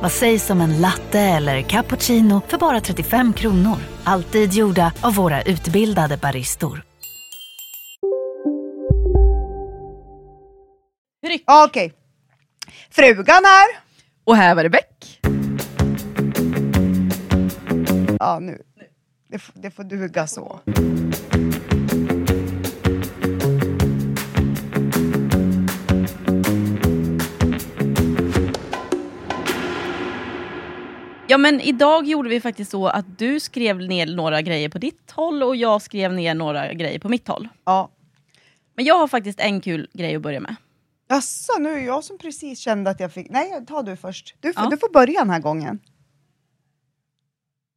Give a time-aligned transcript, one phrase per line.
[0.00, 3.76] Vad sägs om en latte eller cappuccino för bara 35 kronor?
[4.04, 6.82] Alltid gjorda av våra utbildade baristor.
[11.68, 11.92] Okej.
[12.90, 13.66] Frugan här.
[14.24, 15.20] Och här var det Beck.
[18.18, 18.62] Ja, nu.
[19.28, 20.60] Det, f- det får duga så.
[31.30, 35.10] Ja men idag gjorde vi faktiskt så att du skrev ner några grejer på ditt
[35.10, 37.48] håll och jag skrev ner några grejer på mitt håll.
[37.64, 37.90] Ja.
[38.74, 40.56] Men jag har faktiskt en kul grej att börja med.
[41.08, 43.30] Jaså, nu är det jag som precis kände att jag fick...
[43.30, 44.34] Nej, ta du först.
[44.40, 44.70] Du får, Ja.
[44.70, 45.78] du får börja den här gången.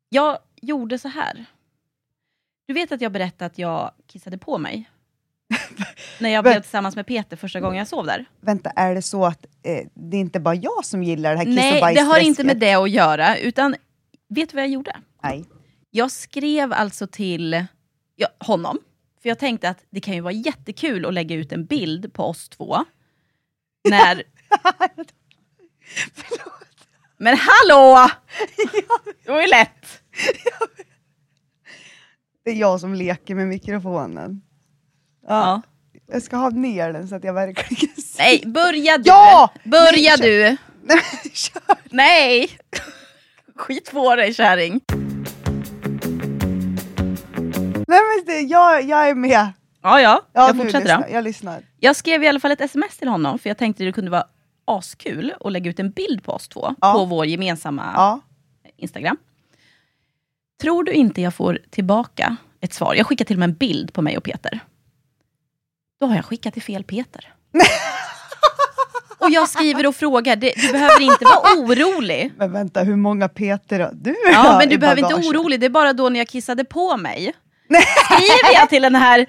[0.09, 1.45] Jag gjorde så här.
[2.65, 4.89] Du vet att jag berättade att jag kissade på mig?
[6.19, 8.25] När jag blev tillsammans med Peter första gången jag sov där.
[8.41, 11.45] Vänta, är det så att eh, det är inte bara jag som gillar det här
[11.45, 13.37] kiss och Nej, det har inte med det att göra.
[13.37, 13.75] Utan,
[14.29, 14.95] vet du vad jag gjorde?
[15.23, 15.45] Nej.
[15.91, 17.65] Jag skrev alltså till
[18.15, 18.79] ja, honom,
[19.21, 22.23] för jag tänkte att det kan ju vara jättekul att lägga ut en bild på
[22.23, 22.85] oss två.
[23.89, 24.23] När...
[27.17, 28.09] Men hallå!
[29.25, 30.01] Det var ju lätt.
[32.43, 34.41] Det är jag som leker med mikrofonen.
[35.27, 35.61] Ja.
[36.11, 38.23] Jag ska ha ner den så att jag verkligen ser.
[38.23, 39.03] Nej, börja du!
[39.09, 39.49] Ja!
[39.63, 40.57] Börja Nej, du!
[40.83, 41.01] Nej,
[41.33, 41.61] kör.
[41.89, 42.49] Nej!
[43.55, 44.81] Skit på dig kärring.
[47.87, 49.47] Nej men det, jag, jag är med.
[49.81, 51.13] Ja, ja, Ja, jag fortsätter lyssnar, då.
[51.13, 51.61] Jag lyssnar.
[51.79, 54.25] Jag skrev i alla fall ett sms till honom, för jag tänkte det kunde vara
[54.65, 56.93] askul att lägga ut en bild på oss två Ja.
[56.93, 58.19] på vår gemensamma Ja.
[58.77, 59.17] Instagram.
[60.61, 62.95] Tror du inte jag får tillbaka ett svar?
[62.95, 64.59] Jag skickar till och med en bild på mig och Peter.
[66.03, 67.33] Då har jag skickat till fel Peter.
[69.17, 72.33] och jag skriver och frågar, det, du behöver inte vara orolig.
[72.37, 75.25] Men vänta, hur många Peter har du Ja, men du behöver inte bagaget?
[75.33, 77.33] vara orolig, det är bara då när jag kissade på mig.
[78.05, 79.25] Skriver jag till den här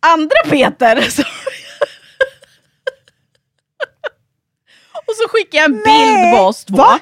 [0.00, 1.00] andra Peter.
[1.10, 1.22] Så...
[5.06, 6.76] och så skickar jag en bild Nej, på oss två.
[6.76, 6.98] va?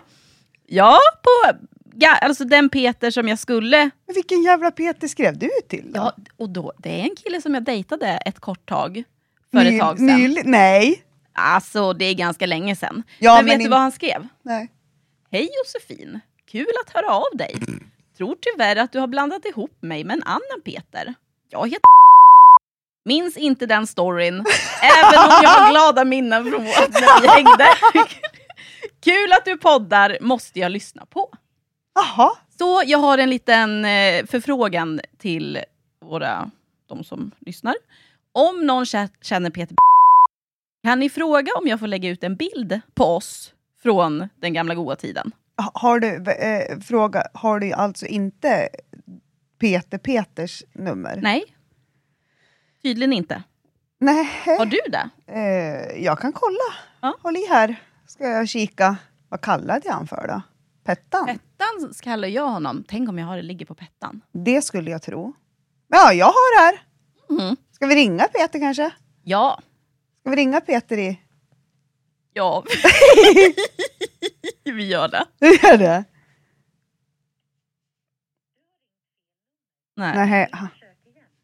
[0.67, 1.59] Ja, på
[1.97, 6.01] ga- alltså den Peter som jag skulle Men vilken jävla Peter skrev du till då?
[6.01, 9.05] Ja, och då, det är en kille som jag dejtade ett kort tag.
[9.53, 10.07] För Ny- ett tag sedan.
[10.09, 11.03] nyli- Nej.
[11.33, 13.03] Alltså, det är ganska länge sedan.
[13.19, 14.29] Ja, men, men vet du in- vad han skrev?
[14.43, 14.69] Nej.
[15.31, 16.21] Hej Josefin,
[16.51, 17.57] kul att höra av dig.
[18.17, 21.15] Tror tyvärr att du har blandat ihop mig med en annan Peter.
[21.51, 21.81] Jag heter
[23.05, 24.35] Minns inte den storyn,
[24.83, 27.67] även om jag har glada minnen från när vi hängde.
[29.05, 31.33] Kul att du poddar, måste jag lyssna på.
[31.95, 32.31] Jaha.
[32.59, 35.59] Så jag har en liten eh, förfrågan till
[36.01, 36.51] våra,
[36.89, 37.75] de som lyssnar.
[38.37, 39.77] Om någon kä- känner Peter
[40.85, 44.75] kan ni fråga om jag får lägga ut en bild på oss från den gamla
[44.75, 45.33] goda tiden?
[45.63, 48.69] Ha- Har du, eh, fråga, har du alltså inte
[49.61, 51.19] Peter Peters nummer?
[51.23, 51.45] Nej.
[52.83, 53.43] Tydligen inte.
[53.99, 54.29] Nej.
[54.59, 55.09] Har du det?
[55.27, 56.75] Eh, jag kan kolla.
[57.01, 57.17] Ja.
[57.23, 57.77] Håll i här.
[58.07, 58.97] Ska jag kika.
[59.29, 60.43] Vad kallade jag han för då?
[60.85, 61.27] Pettan?
[61.27, 62.85] Pettan kallar jag honom.
[62.89, 64.21] Tänk om jag har det ligger på Pettan.
[64.33, 65.33] Det skulle jag tro.
[65.89, 66.81] Ja, jag har här.
[67.29, 67.57] Mhm.
[67.77, 68.91] Ska vi ringa Peter kanske?
[69.25, 69.61] Ja.
[70.21, 71.21] Ska vi ringa Peter i...
[72.33, 72.65] Ja.
[74.65, 75.27] vi gör det.
[75.39, 76.05] Du gör det?
[79.97, 80.17] Nej.
[80.17, 80.51] Nej.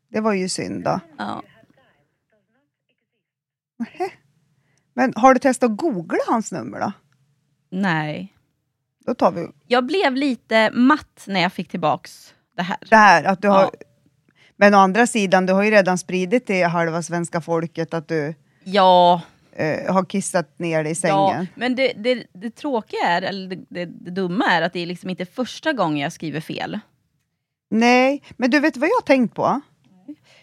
[0.08, 1.00] Det var ju synd då.
[1.18, 1.42] Ja.
[4.94, 6.92] Men har du testat att googla hans nummer då?
[7.70, 8.34] Nej.
[9.06, 12.78] Då tar vi Jag blev lite matt när jag fick tillbaks det här.
[12.90, 13.70] det här att du har...
[14.56, 14.66] Ja.
[14.66, 18.34] Men å andra sidan, du har ju redan spridit till halva svenska folket att du
[18.64, 19.20] Ja,
[19.52, 21.30] eh, har kissat ner dig i ja.
[21.30, 21.48] sängen.
[21.54, 24.86] men det, det, det tråkiga är, eller det, det, det dumma är att det är
[24.86, 26.78] liksom inte första gången jag skriver fel.
[27.70, 29.60] Nej, men du vet vad jag har tänkt på?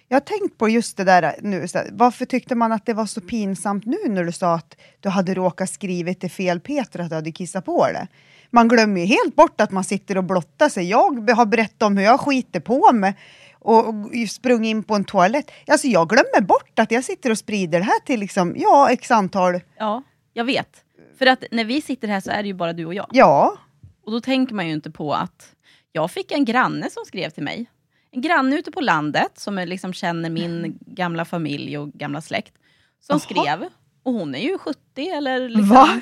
[0.07, 1.67] Jag har tänkt på just det där nu.
[1.91, 5.33] Varför tyckte man att det var så pinsamt nu när du sa att du hade
[5.33, 8.07] råkat skrivit det fel Peter, att du hade kissat på det?
[8.51, 10.89] Man glömmer ju helt bort att man sitter och blottar sig.
[10.89, 13.15] Jag har berättat om hur jag skiter på mig
[13.59, 15.51] och, och sprungit in på en toalett.
[15.67, 19.11] Alltså jag glömmer bort att jag sitter och sprider det här till liksom, ja, x
[19.11, 19.59] antal...
[19.77, 20.03] Ja,
[20.33, 20.83] jag vet.
[21.17, 23.07] För att när vi sitter här så är det ju bara du och jag.
[23.11, 23.57] Ja,
[24.05, 25.55] Och då tänker man ju inte på att
[25.91, 27.69] jag fick en granne som skrev till mig.
[28.11, 32.53] En granne ute på landet som liksom känner min gamla familj och gamla släkt.
[33.01, 33.19] Som Jaha.
[33.43, 33.69] skrev.
[34.03, 34.79] Och hon är ju 70
[35.09, 35.69] eller liksom...
[35.69, 36.01] Va?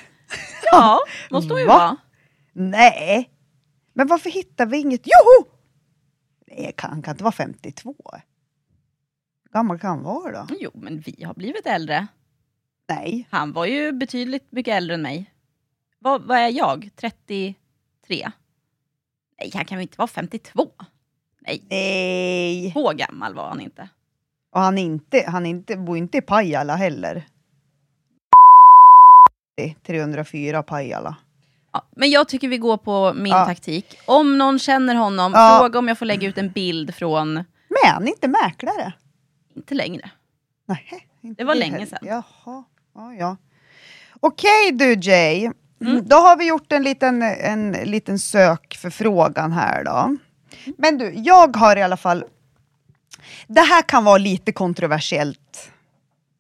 [0.72, 1.00] Ja,
[1.30, 1.78] måste hon ju Va?
[1.78, 1.98] vara.
[2.54, 3.30] nej.
[3.94, 5.02] Men varför hittar vi inget?
[5.08, 5.57] Joho!
[6.48, 7.96] Nej, kan- han kan inte vara 52.
[9.44, 10.56] Hur gammal kan han vara då?
[10.60, 12.08] Jo, men vi har blivit äldre.
[12.90, 13.28] Nej.
[13.32, 15.34] Han var ju betydligt mycket äldre än mig.
[16.00, 16.90] Vad, vad är jag?
[16.96, 17.56] 33?
[19.40, 20.72] Nej, han kan väl inte vara 52?
[21.40, 22.72] Nej, Nej.
[22.72, 23.90] så gammal var han inte.
[24.52, 27.26] Och han, inte, han inte, bor inte i Pajala heller.
[29.84, 31.18] 304 Pajala.
[31.96, 33.46] Men jag tycker vi går på min Ja.
[33.46, 33.98] taktik.
[34.06, 35.58] Om någon känner honom, Ja.
[35.62, 37.34] fråga om jag får lägga ut en bild från...
[37.84, 38.94] Men inte mäklare.
[39.56, 40.10] Inte längre.
[40.66, 42.00] Nej, inte Det var länge sedan.
[42.02, 42.64] Jaha,
[42.96, 43.38] ja, ja.
[44.20, 45.52] Okej du Jay,
[45.82, 46.08] Mm.
[46.08, 50.18] då har vi gjort en liten, en liten sökförfrågan här då.
[50.78, 52.24] Men du, jag har i alla fall...
[53.48, 55.72] Det här kan vara lite kontroversiellt.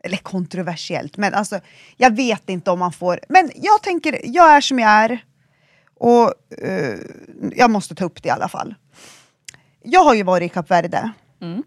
[0.08, 1.60] Eller kontroversiellt, men alltså
[1.98, 3.20] jag vet inte om man får...
[3.30, 5.26] Men jag tänker, jag är som jag är.
[5.94, 6.34] Och
[6.64, 7.00] eh,
[7.56, 8.76] jag måste ta upp det i alla fall.
[9.84, 11.12] Jag har ju varit i Kap Verde.
[11.42, 11.64] Mm.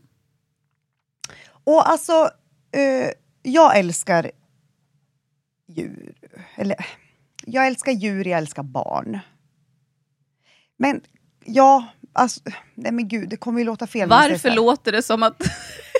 [1.65, 2.31] Och alltså,
[2.73, 3.11] eh,
[3.43, 4.31] jag älskar
[5.69, 6.15] djur.
[6.57, 6.87] Eller,
[7.45, 9.19] jag älskar djur, jag älskar barn.
[10.77, 11.01] Men
[11.45, 12.41] ja, alltså,
[12.75, 14.09] nej men gud, det kommer ju låta fel.
[14.09, 15.43] Varför låter det som att...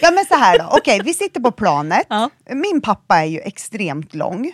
[0.01, 2.07] Ja men så här då, okej vi sitter på planet.
[2.09, 2.31] Ja.
[2.51, 4.53] Min pappa är ju extremt lång.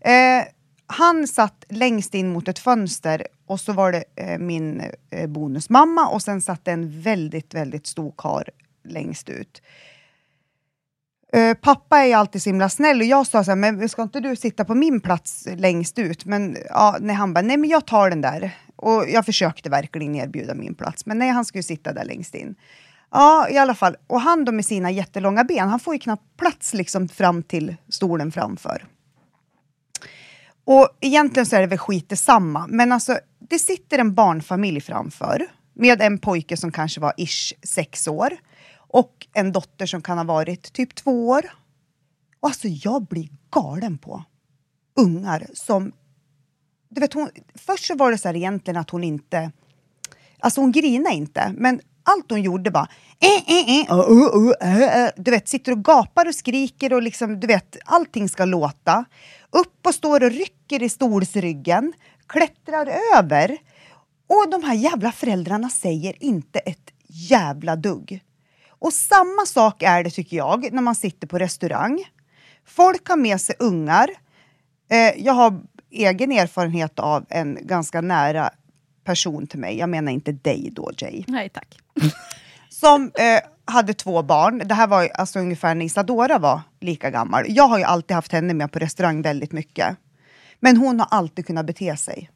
[0.00, 0.44] Eh,
[0.86, 6.08] han satt längst in mot ett fönster och så var det eh, min eh, bonusmamma
[6.08, 8.48] och sen satt en väldigt, väldigt stor kar
[8.84, 9.62] längst ut.
[11.32, 14.20] Eh, pappa är alltid så himla snäll och jag sa så här, men ska inte
[14.20, 16.24] du sitta på min plats längst ut?
[16.24, 18.50] Men ja, nej, han bara, nej men jag tar den där.
[18.76, 22.54] Och jag försökte verkligen erbjuda min plats, men nej han skulle sitta där längst in.
[23.16, 23.96] Ja, i alla fall.
[24.06, 27.76] Och han då med sina jättelånga ben, han får ju knappt plats liksom fram till
[27.88, 28.86] stolen framför.
[30.64, 35.46] Och egentligen så är det väl skit samma, men alltså det sitter en barnfamilj framför
[35.74, 38.36] med en pojke som kanske var ish sex år
[38.76, 41.44] och en dotter som kan ha varit typ två år.
[42.40, 44.24] Och alltså jag blir galen på
[44.96, 45.92] ungar som...
[46.88, 49.50] Du vet, hon, först så var det så här egentligen att hon inte...
[50.38, 52.88] Alltså hon grinade inte, men allt hon gjorde var...
[53.20, 55.08] Eh, eh, eh, uh, uh, uh.
[55.16, 59.04] Du vet, sitter och gapar och skriker och liksom, du vet, allting ska låta.
[59.50, 61.92] Upp och står och rycker i stolsryggen,
[62.26, 63.58] klättrar över.
[64.26, 68.20] Och de här jävla föräldrarna säger inte ett jävla dugg.
[68.68, 72.04] Och samma sak är det tycker jag när man sitter på restaurang.
[72.66, 74.08] Folk har med sig ungar.
[74.90, 75.60] Eh, jag har
[75.90, 78.50] egen erfarenhet av en ganska nära
[79.04, 79.78] person till mig.
[79.78, 81.24] Jag menar inte dig då Jay.
[81.28, 81.78] Nej tack.
[82.68, 84.62] Som eh, hade två barn.
[84.64, 87.44] Det här var alltså ungefär när Isadora var lika gammal.
[87.48, 89.96] Jag har ju alltid haft henne med på restaurang väldigt mycket.
[90.60, 92.30] Men hon har alltid kunnat bete sig.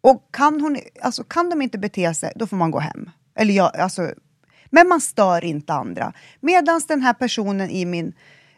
[0.00, 3.10] Och kan, hon, alltså, kan de inte bete sig, då får man gå hem.
[3.38, 4.10] Eller jag, alltså,
[4.70, 6.12] men man stör inte andra.
[6.40, 8.12] Medan den här personen i min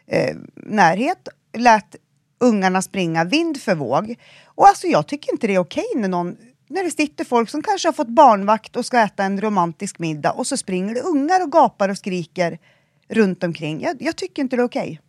[0.07, 1.27] eh, närhet
[1.57, 1.95] lät
[2.39, 4.15] ungarna springa vind för våg.
[4.45, 7.61] Och alltså jag tycker inte det är okej när någon när det sitter folk som
[7.61, 11.43] kanske har fått barnvakt och ska äta en romantisk middag och så springer det ungar
[11.43, 12.59] och gapar och skriker
[13.07, 13.81] runt omkring.
[13.81, 15.01] Jag, jag tycker inte det är okej.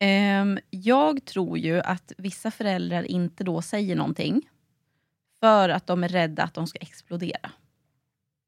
[0.00, 4.48] Ehm, jag tror ju att vissa föräldrar inte då säger någonting
[5.40, 7.50] för att de är rädda att de ska explodera.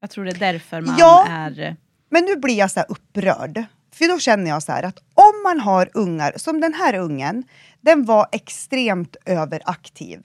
[0.01, 1.25] Jag tror det är därför man Ja.
[1.29, 1.75] är...
[2.09, 3.63] Men nu blir jag så upprörd.
[3.91, 7.43] För då känner jag så här att om man har ungar, som den här ungen,
[7.81, 10.21] den var extremt överaktiv.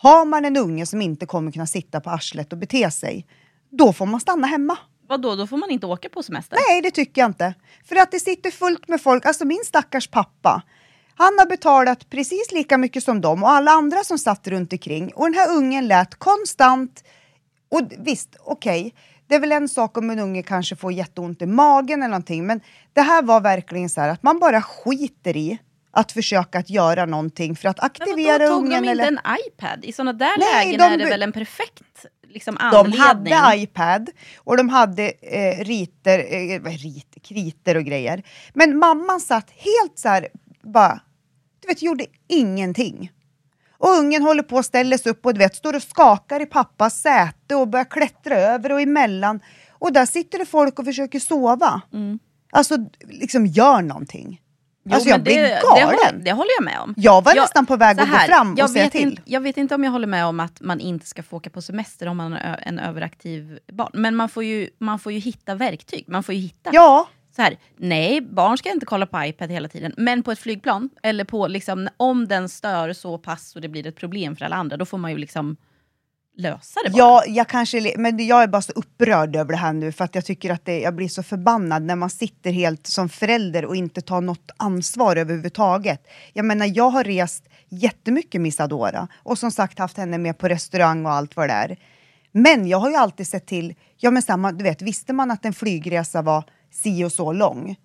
[0.00, 3.26] Har man en unge som inte kommer kunna sitta på arslet och bete sig,
[3.70, 4.78] då får man stanna hemma.
[5.08, 6.58] Vadå, då får man inte åka på semester?
[6.68, 7.54] Nej, det tycker jag inte.
[7.84, 10.62] För att det sitter fullt med folk, alltså min stackars pappa,
[11.14, 15.12] han har betalat precis lika mycket som dem och alla andra som satt runt omkring.
[15.14, 17.04] Och den här ungen lät konstant,
[17.68, 18.94] och visst, okej,
[19.26, 22.46] det är väl en sak om en unge kanske får jätteont i magen eller någonting,
[22.46, 22.60] men
[22.92, 25.58] det här var verkligen så här att man bara skiter i
[25.90, 28.82] att försöka att göra någonting för att aktivera vadå, tog ungen.
[28.82, 29.06] de inte eller...
[29.06, 29.84] en iPad?
[29.84, 33.32] I sådana där Nej, lägen de är det väl en perfekt liksom De anledning.
[33.32, 38.22] hade iPad och de hade eh, riter, eh, rit, kriter och grejer.
[38.52, 40.28] Men mamman satt helt så här,
[40.62, 41.00] bara,
[41.60, 43.12] du vet, gjorde ingenting.
[43.78, 46.46] Och ungen håller på att ställa sig upp och du vet, står och skakar i
[46.46, 49.40] pappas säte och börjar klättra över och emellan.
[49.70, 51.82] Och där sitter det folk och försöker sova.
[51.92, 52.18] Mm.
[52.52, 52.76] Alltså,
[53.08, 54.40] liksom gör någonting.
[54.88, 55.62] Jo, alltså jag blir galen.
[55.74, 56.94] Det håller, det håller jag med om.
[56.96, 59.02] Jag var nästan på väg att gå här, fram och jag säga vet till.
[59.02, 61.50] Inte, jag vet inte om jag håller med om att man inte ska få åka
[61.50, 63.90] på semester om man är en överaktiv barn.
[63.94, 66.04] Men man får ju, man får ju hitta verktyg.
[66.08, 66.70] Man får ju hitta.
[66.72, 69.94] Ja, Så här, nej, barn ska inte kolla på iPad hela tiden.
[69.96, 73.86] Men på ett flygplan, eller på liksom, om den stör så pass och det blir
[73.86, 75.56] ett problem för alla andra, då får man ju liksom
[76.38, 76.98] lösa det bara.
[76.98, 80.14] Ja, jag kanske, men jag är bara så upprörd över det här nu för att
[80.14, 83.76] jag tycker att det, jag blir så förbannad när man sitter helt som förälder och
[83.76, 86.06] inte tar något ansvar överhuvudtaget.
[86.32, 90.48] Jag menar, jag har rest jättemycket med Isadora och som sagt haft henne med på
[90.48, 91.76] restaurang och allt vad det är.
[92.32, 95.44] Men jag har ju alltid sett till, ja men samma, du vet, visste man att
[95.44, 97.76] en flygresa var si och så lång,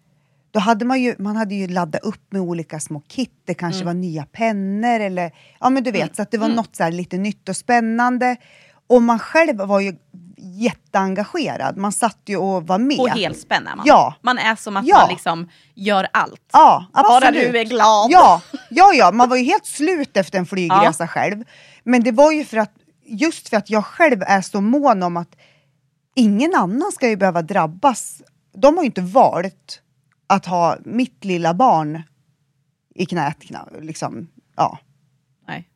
[0.54, 3.86] då hade man ju, man hade ju laddat upp med olika små kit, det kanske
[3.86, 7.18] var nya pennor eller, ja men du vet, så att det var något så lite
[7.18, 8.36] nytt och spännande.
[8.88, 9.96] Och man själv var ju
[10.38, 12.98] jätteengagerad, man satt ju och var med.
[12.98, 13.86] På helspänn är man.
[13.88, 14.16] Ja.
[14.22, 14.98] Man är som att Ja.
[15.00, 16.42] man liksom gör allt.
[16.54, 17.52] Ja, Bara absolut.
[17.52, 18.12] du är glad.
[18.12, 21.44] Ja, ja, ja, man var ju helt slut efter en flygresa själv.
[21.84, 22.72] Men det var ju för att,
[23.06, 25.36] just för att jag själv är så mån om att
[26.16, 28.22] ingen annan ska ju behöva drabbas.
[28.58, 29.80] De har ju inte valt
[30.34, 32.02] att ha mitt lilla barn
[32.96, 33.38] i knät.
[33.82, 34.28] Liksom.
[34.56, 34.80] Ja.
[35.48, 35.70] Nej.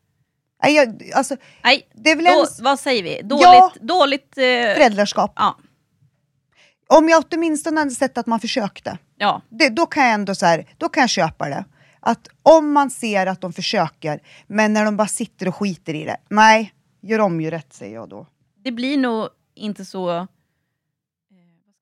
[0.64, 3.22] Nej, jag, alltså, Nej, det är väl då, en vad säger vi?
[3.22, 3.44] Dåligt...
[3.44, 3.72] Ja.
[3.82, 5.34] dåligt eh, föräldraskap.
[5.36, 5.58] ja,
[6.88, 8.98] Om jag åtminstone hade sett att man försökte.
[9.18, 9.42] ja.
[9.50, 11.66] det, då kan jag ändå så här, då kan jag köpa det.
[12.00, 16.04] Att om man ser att de försöker, men när de bara sitter och skiter i
[16.04, 18.28] det, nej, gör om ju rätt säger jag då.
[18.64, 20.26] Det blir nog inte så eh,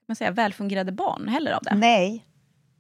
[0.08, 1.75] man säga, välfungerade barn heller av det.
[1.75, 2.25] Nej.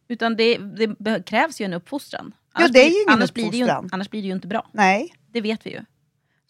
[0.07, 0.57] Utan det,
[0.99, 2.33] det krävs ju en uppfostran.
[2.53, 3.89] Ja, det är ju ingen annars Blir ju, uppfostran.
[3.91, 4.69] annars blir det ju inte bra.
[4.71, 5.13] Nej.
[5.31, 5.81] Det vet vi ju.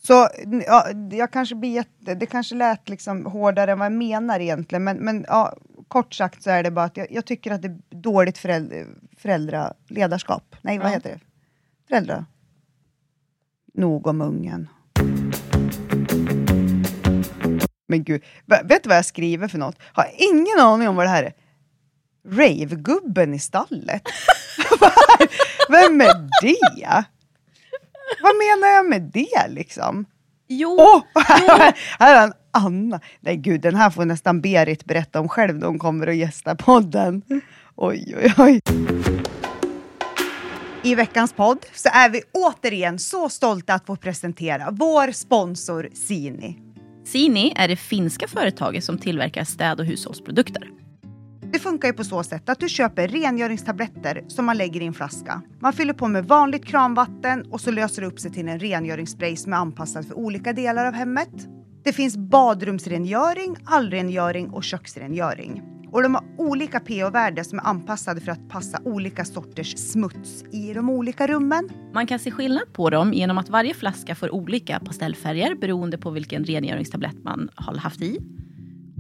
[0.07, 0.27] Så
[0.67, 4.83] ja, jag kanske blir jätte, det kanske lät liksom hårdare än vad jag menar egentligen,
[4.83, 5.57] men, men ja,
[5.87, 8.75] kort sagt så är det bara att jag, jag tycker att det är dåligt föräldra,
[9.17, 10.55] föräldraledarskap.
[10.61, 10.91] Nej, vad Ja.
[10.93, 11.19] heter det?
[11.87, 12.25] Föräldra...
[13.73, 14.69] Nog om ungen.
[17.87, 19.75] Men gud, vet du vad jag skriver för något?
[19.93, 21.33] Har ingen aning om vad det här är.
[22.31, 24.01] Ravegubben i stallet?
[25.69, 27.05] Vem är det?
[28.21, 30.05] Vad menar jag med det liksom?
[30.47, 31.03] Jo, Åh!
[31.99, 32.99] här är en Anna.
[33.19, 36.55] Nej gud, den här får nästan Berit berätta om själv när hon kommer och gästar
[36.55, 37.21] podden.
[37.75, 38.59] Oj, oj, oj.
[40.83, 46.59] I veckans podd så är vi återigen så stolta att få presentera vår sponsor Sini.
[47.05, 50.84] Sini är det finska företaget som tillverkar städ och hushållsprodukter.
[51.55, 54.93] Det funkar ju på så sätt att du köper rengöringstabletter som man lägger i en
[54.93, 55.41] flaska.
[55.59, 59.35] Man fyller på med vanligt kranvatten och så löser det upp sig till en rengöringsspray
[59.35, 61.47] som är anpassad för olika delar av hemmet.
[61.83, 65.63] Det finns badrumsrengöring, allrengöring och köksrengöring.
[65.91, 70.73] Och de har olika pH-värden som är anpassade för att passa olika sorters smuts i
[70.73, 71.69] de olika rummen.
[71.93, 76.09] Man kan se skillnad på dem genom att varje flaska får olika pastellfärger beroende på
[76.09, 78.19] vilken rengöringstablett man har haft i.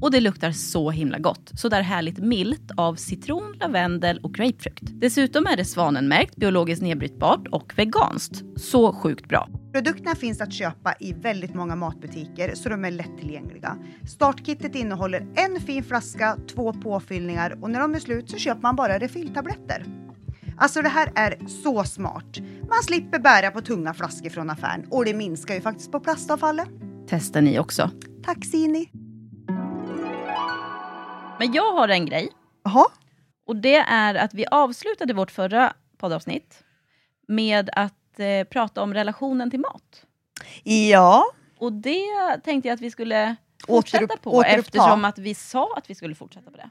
[0.01, 1.51] Och det luktar så himla gott.
[1.55, 4.83] Så där härligt milt av citron, lavendel och grapefrukt.
[4.83, 8.43] Dessutom är det svanenmärkt, biologiskt nedbrytbart och veganskt.
[8.55, 9.49] Så sjukt bra.
[9.73, 13.77] Produkterna finns att köpa i väldigt många matbutiker så de är lättillgängliga.
[14.07, 18.75] Startkittet innehåller en fin flaska, två påfyllningar och när de är slut så köper man
[18.75, 19.85] bara refilltabletter.
[20.57, 22.37] Alltså det här är så smart.
[22.69, 26.69] Man slipper bära på tunga flaskor från affären och det minskar ju faktiskt på plastavfallet.
[27.09, 27.91] Testar ni också.
[28.23, 29.04] Tack Sini!
[31.39, 32.29] Men jag har en grej.
[32.63, 32.85] Jaha,
[33.47, 36.63] Och det är att vi avslutade vårt förra poddavsnitt
[37.27, 40.05] med att eh, prata om relationen till mat.
[40.63, 41.25] ja.
[41.57, 43.35] Och det tänkte jag att vi skulle
[43.67, 44.59] fortsätta Återupp- på återuppta.
[44.59, 46.69] eftersom att vi sa att vi skulle fortsätta på det.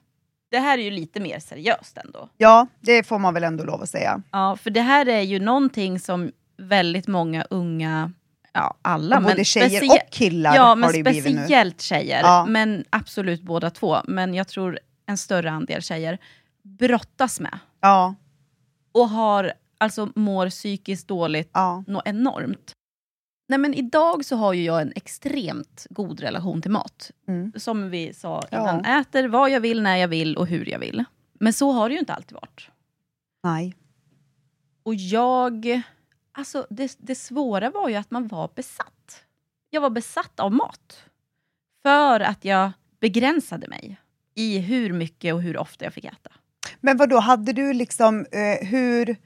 [0.50, 2.28] Det här är ju lite mer seriöst ändå.
[2.36, 4.22] Ja, det får man väl ändå lov att säga.
[4.32, 8.12] Ja, för det här är ju någonting som väldigt många unga,
[8.54, 11.38] ja alla, Både men tjejer och killar Ja, har men det ju blivit nu.
[11.38, 12.46] speciellt tjejer, Ja.
[12.48, 13.96] men absolut båda två.
[14.08, 16.18] Men jag tror en större andel tjejer
[16.62, 18.14] brottas med Ja,
[18.92, 21.84] och har, alltså mår psykiskt dåligt ja.
[21.86, 22.72] något enormt.
[23.48, 27.10] Nej men idag så har ju jag en extremt god relation till mat.
[27.28, 27.52] Mm.
[27.56, 28.58] Som vi sa Ja.
[28.60, 31.04] innan, äter vad jag vill, när jag vill och hur jag vill.
[31.40, 32.68] Men så har det ju inte alltid varit.
[33.42, 33.74] Nej.
[34.82, 35.82] Och jag...
[36.36, 39.24] Alltså det, det svåra var ju att man var besatt.
[39.70, 41.04] Jag var besatt av mat.
[41.82, 43.96] För att jag begränsade mig
[44.34, 46.30] i hur mycket och hur ofta jag fick äta.
[46.80, 49.16] Men vad då hade du liksom, eh, hur...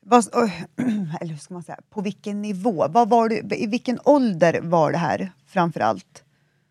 [0.00, 0.24] Vad,
[1.20, 1.78] eller hur ska man säga?
[1.90, 2.86] På vilken nivå?
[2.88, 6.24] Vad var du, I vilken ålder var det här framför allt?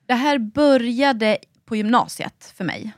[0.06, 2.92] Det här började på gymnasiet för mig,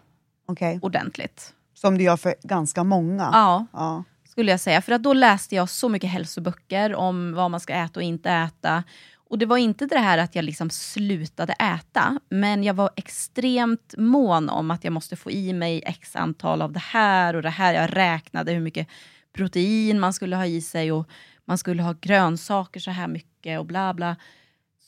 [0.46, 0.80] Okej.
[0.82, 1.54] ordentligt.
[1.74, 3.30] Som du gör för ganska många?
[3.34, 4.04] Ja, Ja
[4.40, 4.82] skulle jag säga.
[4.82, 8.30] För att då läste jag så mycket hälsoböcker om vad man ska äta och inte
[8.30, 8.84] äta.
[9.16, 13.94] Och det var inte det här att jag liksom slutade äta, men jag var extremt
[13.98, 17.50] mån om att jag måste få i mig x antal av det här och det
[17.50, 17.74] här.
[17.74, 18.88] Jag räknade hur mycket
[19.34, 21.10] protein man skulle ha i sig och
[21.46, 24.16] man skulle ha grönsaker så här mycket och bla bla.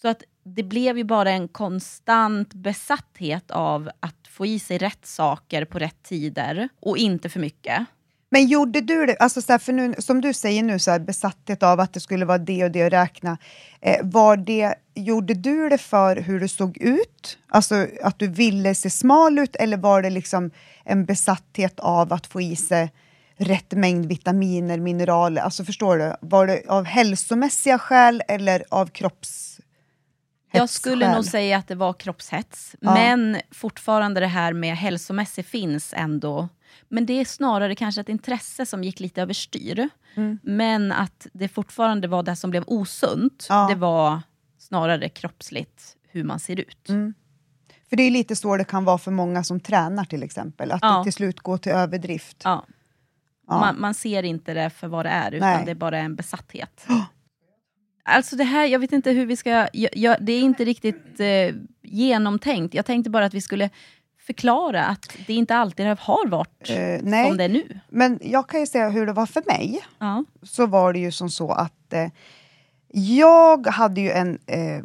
[0.02, 5.06] Så att det blev ju bara en konstant besatthet av att få i sig rätt
[5.06, 7.88] saker på rätt tider och inte för mycket.
[8.34, 11.00] Men gjorde du det, alltså så här, för nu, som du säger nu, så här,
[11.00, 13.38] besatthet av att det skulle vara det och det att räkna.
[13.82, 17.38] Eh, var det, gjorde du det för hur du såg ut?
[17.48, 20.52] Alltså att du ville se smal ut eller var det liksom
[20.84, 22.92] en besatthet av att få i sig
[23.38, 25.42] rätt mängd vitaminer, mineraler?
[25.42, 26.14] Alltså förstår du?
[26.22, 29.60] Var det av hälsomässiga skäl eller av kropps...
[30.54, 32.76] Jag skulle nog säga att det var kroppshets.
[32.80, 32.94] Ja.
[32.94, 36.50] Men fortfarande det här med hälsomässigt finns ändå.
[36.92, 39.90] Men det är snarare kanske ett intresse som gick lite överstyr.
[40.16, 40.40] Mm.
[40.44, 43.46] Men att det fortfarande var det som blev osunt.
[43.50, 43.68] Ja.
[43.70, 44.22] Det var
[44.58, 46.90] snarare kroppsligt hur man ser ut.
[46.90, 47.14] Mm.
[47.90, 50.80] För det är lite så det kan vara för många som tränar till exempel, att
[50.82, 50.98] Ja.
[50.98, 52.42] det till slut går till överdrift.
[52.44, 52.66] Ja.
[53.48, 55.66] Man, man ser inte det för vad det är, utan Nej.
[55.66, 56.88] det är bara en besatthet.
[58.04, 59.68] Alltså det här, jag vet inte hur vi ska...
[59.74, 62.74] Jag, jag, det är inte riktigt eh, genomtänkt.
[62.74, 63.70] Jag tänkte bara att vi skulle
[64.26, 67.28] förklara att det inte alltid har varit Eh, nej.
[67.28, 67.80] som det är nu.
[67.90, 69.80] Men jag kan ju säga hur det var för mig.
[70.00, 70.24] Ja.
[70.44, 72.08] så var det ju som så att eh,
[72.94, 74.84] jag hade ju en eh,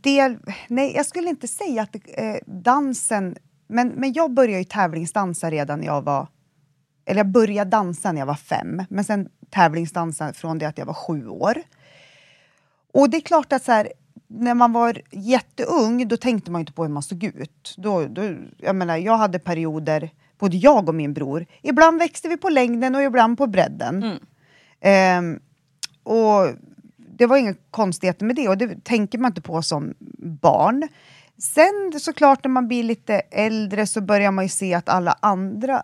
[0.00, 0.38] del...
[0.68, 3.36] Nej, jag skulle inte säga att eh, dansen...
[3.68, 6.28] Men, men jag började ju tävlingsdansa redan när jag var...
[7.04, 10.86] Eller jag började dansa när jag var fem, men sen tävlingsdansa från det att jag
[10.86, 11.62] var sju år.
[12.92, 13.92] Och det är klart att så här,
[14.32, 17.74] när man var jätteung, då tänkte man inte på hur man såg ut.
[17.76, 21.46] Då, då, jag menar, jag hade perioder, både jag och min bror.
[21.62, 24.02] Ibland växte vi på längden och ibland på bredden.
[24.02, 24.18] Mm.
[24.80, 25.40] Ehm,
[26.02, 26.48] och
[26.96, 29.94] det var inga konstigheter med det och det tänker man inte på som
[30.42, 30.88] barn.
[31.38, 35.82] Sen såklart när man blir lite äldre så börjar man ju se att alla andra...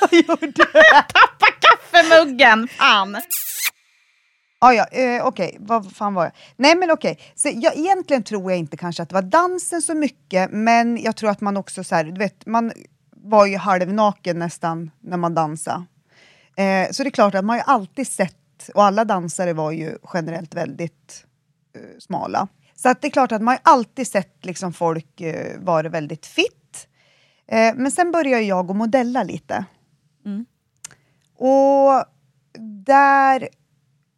[0.00, 0.66] Vad gjorde du?
[1.60, 2.68] Kaffemuggen!
[2.68, 3.16] Fan!
[4.64, 6.32] Ah, ja, eh, okej, vad fan var jag?
[6.56, 9.94] Nej men okej, så jag, egentligen tror jag inte kanske att det var dansen så
[9.94, 12.72] mycket, men jag tror att man också så här, du vet, man
[13.10, 15.84] var ju halvnaken nästan när man dansade.
[16.56, 19.70] Eh, så det är klart att man har ju alltid sett, och alla dansare var
[19.70, 21.24] ju generellt väldigt
[21.74, 22.48] eh, smala.
[22.74, 26.26] Så att det är klart att man har alltid sett liksom folk eh, vara väldigt
[26.26, 26.88] fit.
[27.46, 29.64] Eh, men sen började jag att modella lite.
[30.24, 30.46] Mm.
[31.36, 32.04] Och
[32.86, 33.48] där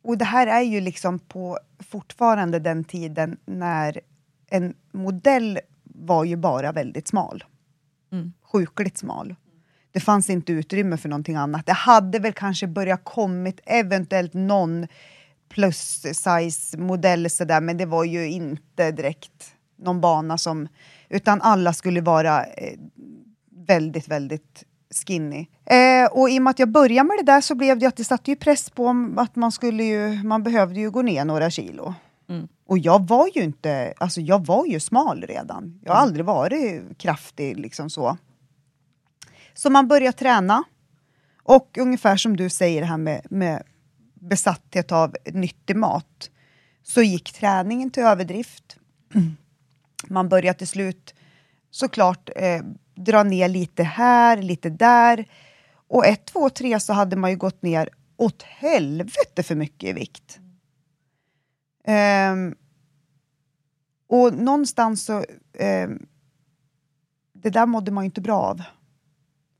[0.04, 4.00] och det här är ju liksom på fortfarande den tiden när
[4.50, 7.44] en modell var ju bara väldigt smal.
[8.12, 8.32] Mm.
[8.42, 9.34] Sjukligt smal.
[9.92, 11.66] Det fanns inte utrymme för någonting annat.
[11.66, 14.86] Det hade väl kanske börjat kommit eventuellt någon
[15.48, 20.68] plus size modell sådär, men det var ju inte direkt någon bana som...
[21.08, 22.78] Utan alla skulle vara eh,
[23.66, 24.64] väldigt, väldigt
[24.94, 25.46] skinny.
[25.64, 27.96] Eh, och i och med att jag började med det där så blev det att
[27.96, 31.24] det satte ju press på om att man skulle ju, man behövde ju gå ner
[31.24, 31.94] några kilo.
[32.28, 32.48] Mm.
[32.66, 35.80] Och jag var ju inte, alltså jag var ju smal redan.
[35.82, 38.16] Jag har aldrig varit kraftig liksom så.
[39.54, 40.64] Så man började träna.
[41.42, 43.62] Och ungefär som du säger det här med, med
[44.14, 46.30] besatthet av nyttig mat.
[46.82, 48.76] Så gick träningen till överdrift.
[50.08, 51.14] Man började till slut
[51.70, 52.62] såklart eh,
[52.94, 55.24] dra ner lite här, lite där.
[55.88, 59.92] Och ett, två, tre så hade man ju gått ner åt helvete för mycket i
[59.92, 60.38] vikt.
[61.86, 62.54] Ehm,
[64.08, 65.24] och någonstans så...
[65.58, 66.06] ehm,
[67.32, 68.62] det där mådde man ju inte bra av.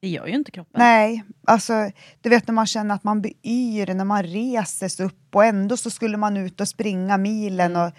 [0.01, 0.79] Det gör ju inte kroppen.
[0.79, 5.07] Nej, alltså du vet när man känner att man blir yr när man reser sig
[5.07, 7.77] upp och ändå så skulle man ut och springa milen.
[7.77, 7.90] Och,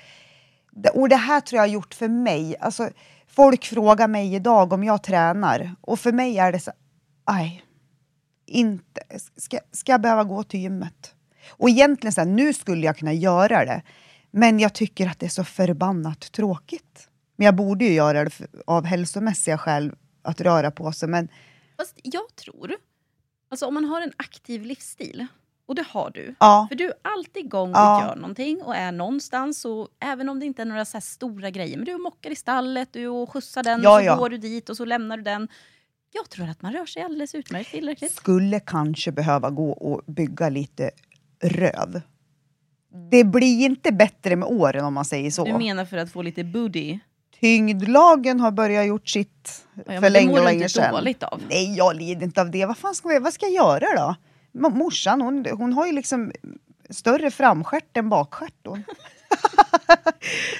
[0.71, 2.55] det- och det här tror jag har gjort för mig.
[2.59, 2.89] Alltså,
[3.35, 6.71] folk frågar mig idag om jag tränar och för mig är det så
[7.23, 7.63] aj,
[8.45, 9.01] inte,
[9.37, 11.15] ska, ska jag behöva gå till gymmet?
[11.49, 13.81] Och egentligen så här, nu skulle jag kunna göra det,
[14.31, 17.09] men jag tycker att det är så förbannat tråkigt.
[17.35, 21.27] Men jag borde ju göra det för, av hälsomässiga skäl, att röra på sig, men
[21.77, 22.75] Fast jag tror,
[23.49, 25.27] alltså om man har en aktiv livsstil
[25.67, 26.35] och det har du.
[26.39, 26.65] Ja.
[26.69, 28.05] För du är alltid igång och Ja.
[28.07, 29.65] gör någonting och är någonstans.
[29.65, 31.77] Och även om det inte är några så stora grejer.
[31.77, 34.15] Men du mockar i stallet, du och skjutsar den, Ja, och så ja.
[34.15, 35.47] går du dit och så lämnar du den.
[36.11, 38.11] Jag tror att man rör sig alldeles utmärkt tillräckligt.
[38.15, 40.91] Skulle kanske behöva gå och bygga lite
[41.43, 42.01] röv.
[43.11, 45.43] Det blir inte bättre med åren om man säger så.
[45.45, 46.99] Du menar för att få lite booty?
[47.39, 50.93] Tyngdlagen har börjat gjort sitt Ja, för det länge, mår du länge inte sedan.
[50.93, 51.41] dåligt av.
[51.49, 52.65] Nej, jag lider inte av det.
[52.65, 54.15] Vad fan ska jag, vad ska jag göra då?
[54.55, 56.31] Mo- Morsan, hon, hon har ju liksom
[56.89, 58.53] större framstjärt än bakstjärt.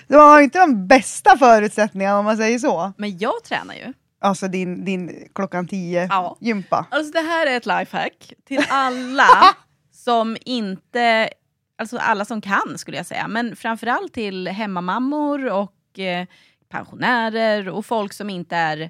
[0.07, 2.93] De har inte de bästa förutsättningarna om man säger så.
[2.97, 3.93] Men jag tränar ju.
[4.21, 6.37] Alltså din, din klockan tio Ja.
[6.39, 6.85] gympa.
[6.91, 9.27] Alltså det här är ett lifehack till alla
[9.91, 11.29] som inte,
[11.77, 16.25] alltså alla som kan skulle jag säga, men framförallt till hemmamammor och eh,
[16.69, 18.89] pensionärer och folk som inte är,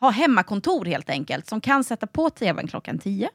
[0.00, 3.30] har hemmakontor helt enkelt, som kan sätta på tvn klockan 10.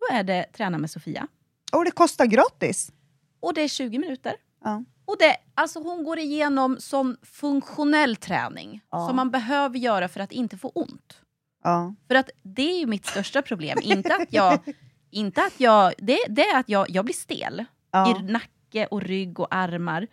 [0.00, 1.26] Då är det Träna med Sofia.
[1.72, 2.92] Och det kostar gratis.
[3.40, 4.34] Och det är 20 minuter.
[4.64, 4.84] Ja.
[5.04, 9.06] Och det, alltså hon går igenom sån funktionell träning Ja.
[9.06, 11.20] som man behöver göra för att inte få ont.
[11.64, 11.94] Ja.
[12.08, 13.78] För att det är ju mitt största problem.
[13.82, 14.58] inte att jag...
[15.12, 17.64] Inte att jag det, det är att jag, jag blir stel
[18.08, 20.06] i nacke och rygg och armar.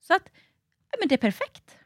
[0.00, 0.22] Så att
[0.98, 1.77] men det är perfekt.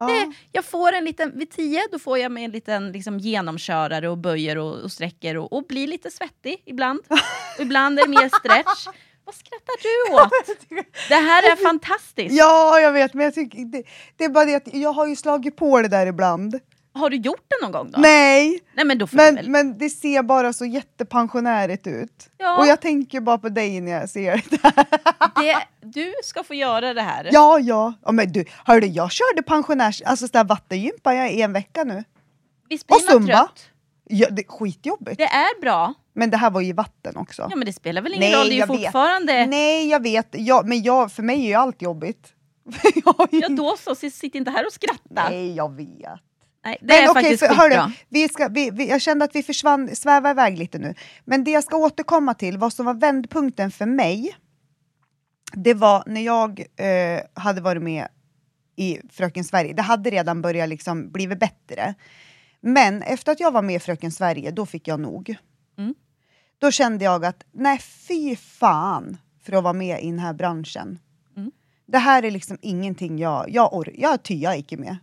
[0.00, 0.06] Ja.
[0.06, 4.08] Det, jag får en liten, vid tio då får jag mig en liten liksom, genomkörare
[4.08, 7.00] och böjer och, och sträcker och, och blir lite svettig ibland.
[7.08, 7.18] Och
[7.60, 8.86] ibland är det mer stretch.
[9.24, 10.84] Vad skrattar du åt?
[11.08, 12.34] Det här är fantastiskt.
[12.34, 13.82] ja, jag vet, men jag tycker det,
[14.16, 16.60] det är bara det att jag har ju slagit på det där ibland.
[16.98, 18.00] Har du gjort det någon gång då?
[18.00, 19.48] Nej, Nej men då får du men, väl.
[19.48, 22.28] men det ser bara så jättepensionärigt ut.
[22.38, 22.58] Ja.
[22.58, 24.86] Och jag tänker bara på dig när jag ser det där.
[25.42, 27.28] Det, du ska få göra det här.
[27.32, 27.94] Ja, ja.
[28.04, 30.02] ja men du, hörde, jag körde pensionärs...
[30.02, 32.04] Alltså sådär vattengympa jag i en vecka nu.
[32.68, 33.32] Visst blir Och man zumba.
[33.38, 33.70] trött?
[34.10, 35.18] Ja, det är skitjobbigt.
[35.18, 35.94] Det är bra.
[36.14, 37.46] Men det här var ju vatten också.
[37.50, 38.82] Ja men det spelar väl ingen Nej, roll, det är ju jag vet.
[38.84, 39.46] fortfarande...
[39.46, 40.28] Nej, jag vet.
[40.32, 42.32] Ja, men jag, för mig är ju allt jobbigt.
[43.30, 45.28] ju- Ja då så, sitt inte här och skratta.
[45.28, 46.20] Nej, jag vet.
[46.80, 49.42] Det Men är okej, faktiskt för, hörru, vi ska, vi, vi, jag kände att vi
[49.42, 50.94] försvann, svävar iväg lite nu.
[51.24, 54.36] Men det jag ska återkomma till, vad som var vändpunkten för mig,
[55.52, 58.08] det var när jag eh, hade varit med
[58.76, 59.72] i Fröken Sverige.
[59.72, 61.94] Det hade redan börjat liksom blivit bättre.
[62.60, 65.36] Men efter att jag var med i Fröken Sverige, då fick jag nog.
[65.78, 65.94] Mm.
[66.58, 70.98] Då kände jag att, nej fy fan för att vara med i den här branschen.
[71.36, 71.52] Mm.
[71.86, 73.50] Det här är liksom ingenting jag...
[73.50, 74.96] Jag, or, jag tyar inte med.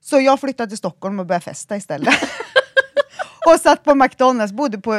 [0.00, 2.14] Så jag flyttade till Stockholm och började festa istället.
[3.46, 4.92] och satt på McDonalds, bodde på,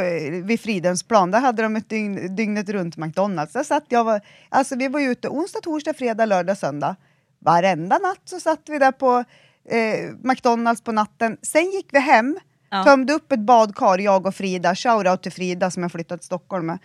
[0.44, 1.32] vid Fridhemsplan.
[1.32, 3.54] Där hade de ett dygn, dygnet runt McDonalds.
[3.54, 6.96] Där satt jag, var, alltså vi var ute onsdag, torsdag, fredag, lördag, söndag.
[7.40, 9.24] Varenda natt så satt vi där på
[9.70, 11.38] eh, McDonalds på natten.
[11.42, 12.38] Sen gick vi hem,
[12.74, 12.84] Ja.
[12.84, 14.76] tömde upp ett badkar, jag och Frida.
[14.76, 16.80] Shoutout till Frida som jag flyttat till Stockholm med.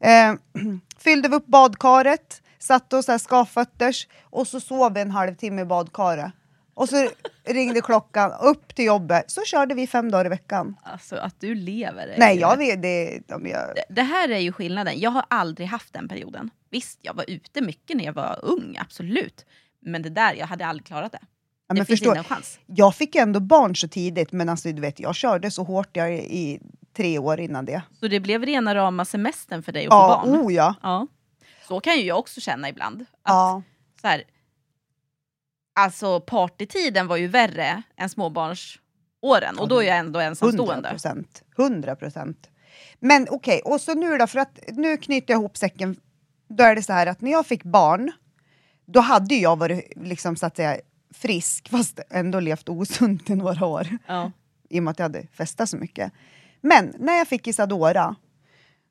[0.00, 0.34] Eh,
[0.98, 5.64] fyllde vi upp badkaret, satte oss här skavfötters och så sov vi en halvtimme i
[5.64, 6.32] badkaret.
[6.74, 7.08] Och så
[7.44, 10.76] ringde klockan, upp till jobbet, så körde vi fem dagar i veckan.
[10.82, 12.14] Alltså att du lever.
[12.18, 13.20] Nej, jag vet det.
[13.28, 13.72] De gör.
[13.74, 15.00] Det- Det här är ju skillnaden.
[15.00, 16.50] Jag har aldrig haft den perioden.
[16.70, 19.46] Visst, jag var ute mycket när jag var ung, absolut.
[19.80, 21.18] Men det där, jag hade aldrig klarat det.
[21.68, 22.58] Ja, det finns förstå, ingen chans.
[22.66, 26.12] jag fick ändå barn så tidigt, men alltså, du vet, jag körde så hårt jag
[26.14, 26.60] i
[26.96, 27.82] tre år innan det.
[28.00, 30.40] Så det blev rena rama semestern för dig att Ja, få barn?
[30.40, 30.74] oh ja.
[30.82, 31.06] Ja.
[31.68, 33.00] Så kan ju jag också känna ibland.
[33.00, 33.62] Att ja.
[34.00, 34.24] så här,
[35.72, 40.90] alltså partytiden var ju värre än småbarnsåren och då är jag ändå 100 ensamstående.
[40.90, 41.42] procent.
[41.58, 42.50] 100 procent.
[42.98, 45.96] Men okej, och så nu då, för att nu knyter jag ihop säcken.
[46.48, 48.12] Då är det så här att när jag fick barn,
[48.86, 50.76] då hade jag varit liksom så att säga
[51.14, 53.98] frisk, fast ändå levt osunt i några år.
[54.06, 54.32] Ja.
[54.68, 56.12] i och med att jag hade festat så mycket.
[56.60, 58.16] Men när jag fick Isadora,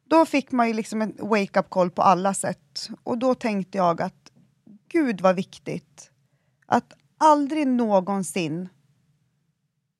[0.09, 2.89] då fick man ju liksom en wake-up call på alla sätt.
[3.03, 4.31] Och då tänkte jag att
[4.87, 6.10] gud vad viktigt
[6.71, 8.69] att aldrig någonsin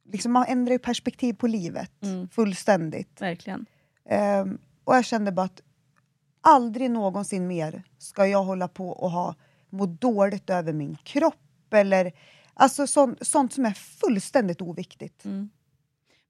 [0.03, 2.29] Liksom man ändrar ju perspektiv på livet Mm.
[2.29, 3.21] fullständigt.
[3.21, 3.65] Verkligen.
[4.05, 5.61] Ehm, och jag kände bara att
[6.41, 9.35] aldrig någonsin mer ska jag hålla på och ha
[9.69, 12.11] må dåligt över min kropp eller
[12.53, 15.25] alltså sånt, sånt som är fullständigt oviktigt.
[15.25, 15.49] Mm.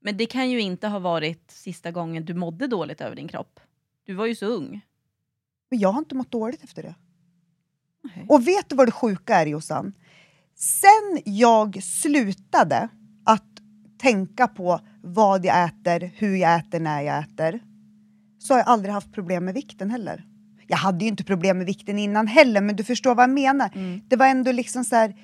[0.00, 3.60] Men det kan ju inte ha varit sista gången du mådde dåligt över din kropp.
[4.04, 4.80] Du var ju så ung.
[5.70, 6.94] Men jag har inte mått dåligt efter det.
[8.02, 8.26] Nej.
[8.28, 9.94] Och vet du vad det sjuka är Jossan?
[10.56, 12.88] Sen jag slutade
[13.24, 13.52] att
[14.00, 17.60] tänka på vad jag äter, hur jag äter, när jag äter,
[18.38, 20.24] så har jag aldrig haft problem med vikten heller.
[20.66, 23.70] Jag hade ju inte problem med vikten innan heller, men du förstår vad jag menar.
[23.74, 24.00] Mm.
[24.08, 25.14] Det var ändå liksom så här,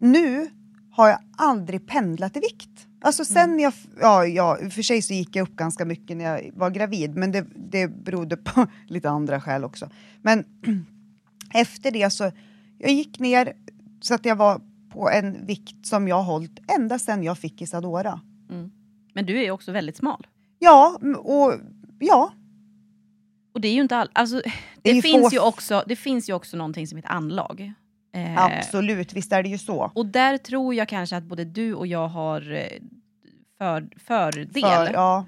[0.00, 0.48] nu
[0.90, 2.86] har jag aldrig pendlat i vikt.
[3.00, 6.50] Alltså sen jag, ja, ja, för sig så gick jag upp ganska mycket när jag
[6.54, 9.90] var gravid, men det, det berodde på lite andra skäl också.
[10.22, 10.44] Men
[11.54, 12.32] efter det så,
[12.78, 13.52] jag gick ner
[14.00, 14.60] så att jag var
[14.94, 18.20] på en vikt som jag har hållit ända sedan jag fick Isadora.
[19.14, 20.26] Men du är också väldigt smal.
[20.58, 21.54] Ja, och
[21.98, 22.32] ja,
[23.54, 24.10] Och det är ju inte all...
[24.12, 24.36] Alltså,
[24.82, 27.72] det, Det finns få- ju också, det finns ju också någonting som heter anlag.
[28.14, 29.92] Eh, absolut, visst är det ju så.
[29.94, 32.66] Och där tror jag kanske att både du och jag har eh,
[33.58, 34.48] för, fördel.
[34.52, 35.26] För, ja,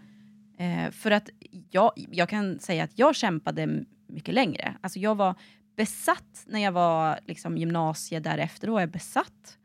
[0.59, 1.31] Eh, för att
[1.71, 4.77] jag, jag kan säga att jag kämpade mycket längre.
[4.81, 5.35] Alltså jag var
[5.77, 9.59] besatt när jag var liksom gymnasie därefter, då var jag besatt.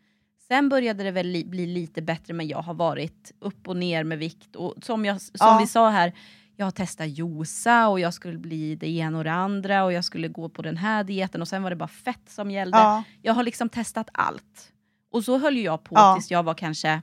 [0.47, 4.03] Sen började det väl li, bli lite bättre men jag har varit upp och ner
[4.03, 5.57] med vikt och som, jag, som Ja.
[5.61, 6.13] vi sa här,
[6.55, 10.05] jag har testat josa och jag skulle bli det ena och det andra och jag
[10.05, 12.77] skulle gå på den här dieten och sen var det bara fett som gällde.
[12.77, 14.71] ja, Jag har liksom testat allt.
[15.11, 16.15] Och så höll jag på Ja.
[16.15, 17.01] tills jag var kanske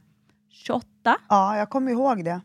[0.50, 1.16] 28.
[1.28, 2.40] ja, jag kommer ihåg det.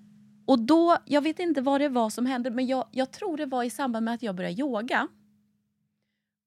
[0.45, 3.45] Och då, jag vet inte vad det var som hände, men jag, jag tror det
[3.45, 5.08] var i samband med att jag började yoga.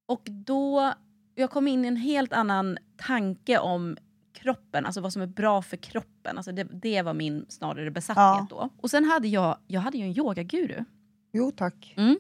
[0.07, 0.93] Och då,
[1.35, 3.97] jag kom in i en helt annan tanke om
[4.33, 6.37] kroppen, alltså vad som är bra för kroppen.
[6.37, 8.47] Alltså det, det var min snarare besatthet Ja.
[8.51, 8.71] då.
[8.81, 10.85] Och sen hade jag, jag hade ju en yogaguru.
[11.33, 11.95] Jo tack.
[11.97, 12.17] Mm.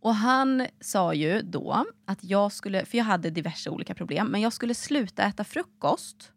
[0.00, 4.40] Och han sa ju då att jag skulle, för jag hade diverse olika problem, men
[4.40, 6.30] jag skulle sluta äta frukost.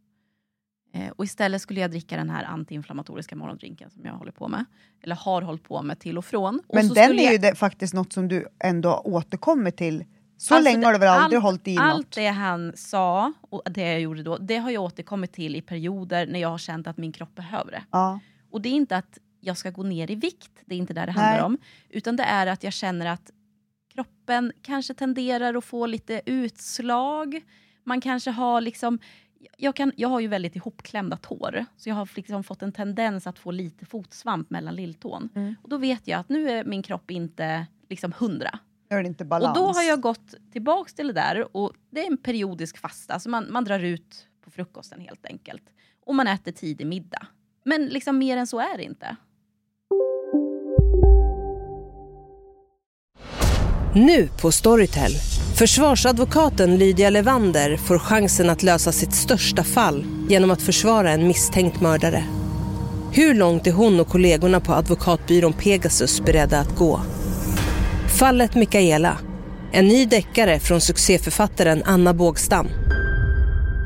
[0.94, 4.66] Eh, och istället skulle jag dricka den här antiinflammatoriska morgondrinken som jag håller på med.
[5.02, 6.62] Eller har hållit på med till och från.
[6.68, 10.06] Och Men den är jag, ju det, faktiskt något som du ändå återkommer till.
[10.38, 12.12] Så Alltså, länge har du väl allt- aldrig hållit i Allt något?
[12.16, 16.28] det han sa och det jag gjorde då, det har jag återkommit till i perioder
[16.28, 17.84] när jag har känt att min kropp behöver det.
[17.92, 18.20] Ja,
[18.52, 21.08] Och det är inte att jag ska gå ner i vikt, det är inte där
[21.08, 21.24] det Nej.
[21.26, 21.58] handlar om.
[21.90, 23.32] Utan det är att jag känner att
[23.94, 27.42] kroppen kanske tenderar att få lite utslag.
[27.84, 29.00] Man kanske har liksom...
[29.58, 33.28] Jag, kan, jag har ju väldigt ihopklämda tår, så jag har liksom fått en tendens
[33.28, 35.30] att få lite fotsvamp mellan lilltån.
[35.36, 35.56] Mm.
[35.64, 38.60] Och då vet jag att nu är min kropp inte liksom hundra.
[38.90, 39.58] Nu är det inte balans.
[39.58, 43.20] Och då har jag gått tillbaks till det där och det är en periodisk fasta,
[43.20, 45.64] så man, man drar ut på frukosten helt enkelt.
[46.06, 47.28] Och man äter tidig middag.
[47.66, 49.16] Men liksom mer än så är det inte.
[53.96, 55.12] Nu på Storytel.
[55.58, 61.82] Försvarsadvokaten Lydia Levander får chansen att lösa sitt största fall genom att försvara en misstänkt
[61.82, 62.24] mördare.
[63.14, 67.02] Hur långt är hon och kollegorna på advokatbyrån Pegasus beredda att gå?
[68.08, 69.18] Fallet Mikaela.
[69.72, 72.68] En ny deckare från succéförfattaren Anna Bågstam.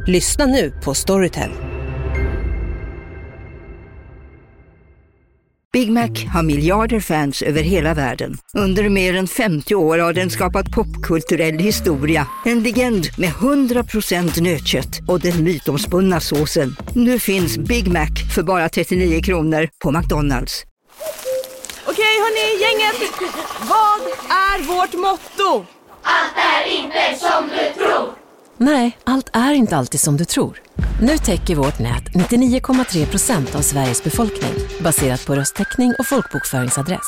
[0.08, 1.52] Lyssna nu på Storytel.
[5.74, 8.38] Big Mac har miljarder fans över hela världen.
[8.54, 12.28] Under mer än 50 år har den skapat popkulturell historia.
[12.46, 16.76] En legend med 100% nötkött och den mytomspunna såsen.
[16.96, 20.66] Nu finns Big Mac för bara 39 kronor på McDonalds.
[22.22, 22.98] Hörni, gänget!
[23.70, 25.66] Vad är vårt motto?
[28.58, 30.62] Nej, allt är inte alltid som du tror.
[31.02, 34.54] Nu täcker vårt nät 99,3 procent av Sveriges befolkning
[34.84, 37.08] baserat på röstteckning och folkbokföringsadress.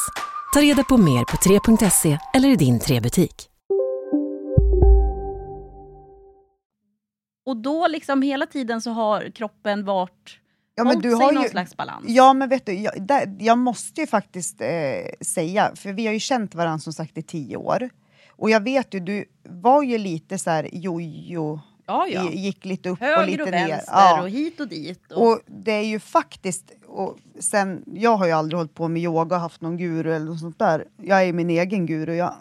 [0.53, 3.49] Ta reda på mer på 3.se eller i din 3-butik.
[7.45, 10.39] Och då liksom hela tiden så har kroppen varit
[10.75, 12.05] ja, men hållit du har någon ju, slags balans.
[12.07, 14.67] Ja, men vet du, jag, där, jag måste ju faktiskt eh,
[15.21, 17.89] säga, för vi har ju känt varandra som sagt i tio år.
[18.29, 22.29] Och jag vet ju, du var ju lite så här jojo, ja, ja.
[22.31, 23.67] gick lite upp och Höger lite och ner.
[23.67, 24.21] vänster Ja.
[24.21, 25.11] och hit och dit.
[25.11, 29.01] Och, Och det är ju faktiskt, och sen, jag har ju aldrig hållit på med
[29.01, 30.85] yoga, haft någon guru eller något sånt där.
[30.97, 32.35] Jag är ju min egen guru, jag.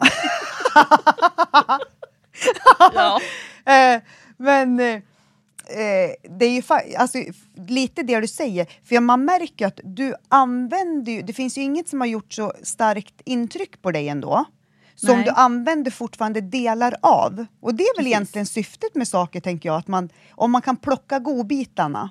[2.93, 3.19] ja.
[3.65, 4.01] Eh,
[4.37, 5.01] men eh,
[5.73, 6.61] eh, det är ju
[6.97, 7.17] alltså,
[7.67, 11.87] lite det du säger, för man märker att du använder ju, det finns ju inget
[11.87, 14.45] som har gjort så starkt intryck på dig ändå.
[14.95, 15.25] Som Nej.
[15.25, 17.45] du använder fortfarande delar av.
[17.61, 18.13] Och det är väl Precis.
[18.13, 22.09] egentligen syftet med saker, tänker jag, att man, om man kan plocka godbitarna.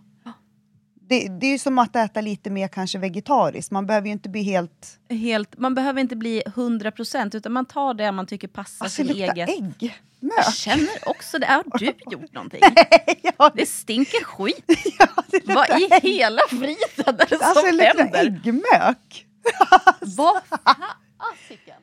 [1.12, 4.28] Det, det är ju som att äta lite mer kanske vegetariskt, man behöver ju inte
[4.28, 4.98] bli helt...
[5.08, 9.08] Helt, man behöver inte bli 100% utan man tar det man tycker passar Alltså det
[9.08, 9.48] sin luktar eget.
[9.48, 10.00] ägg!
[10.20, 10.54] Jag Mök!
[10.54, 11.46] känner också det.
[11.46, 12.60] Har du gjort någonting?
[13.38, 14.64] ja, Det stinker skit.
[14.98, 16.02] ja, det luktar Vad i ägg.
[16.02, 18.26] hela friden är det Alltså det som luktar händer?
[18.26, 19.26] äggmök!
[20.00, 20.42] Vad
[21.18, 21.80] fasiken?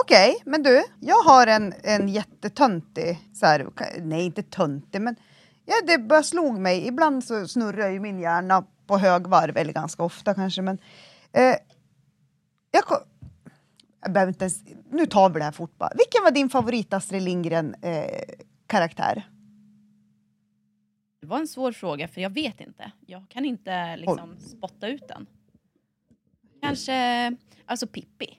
[0.00, 3.66] Okej, men du, jag har en, en jättetöntig, så här,
[4.00, 5.16] nej inte töntig, men
[5.66, 6.86] ja, det bara slog mig.
[6.86, 10.78] Ibland så snurrar ju min hjärna på högvarv, eller ganska ofta kanske, men
[11.32, 11.56] eh,
[12.70, 12.84] jag,
[14.02, 15.90] jag behöver inte ens, nu tar vi det här fort bara.
[15.96, 18.20] Vilken var din favorit Astrid Lindgren eh?
[21.20, 22.92] Det var en svår fråga för jag vet inte.
[23.06, 25.26] Jag kan inte liksom spotta ut den.
[26.62, 28.38] Kanske, alltså Pippi.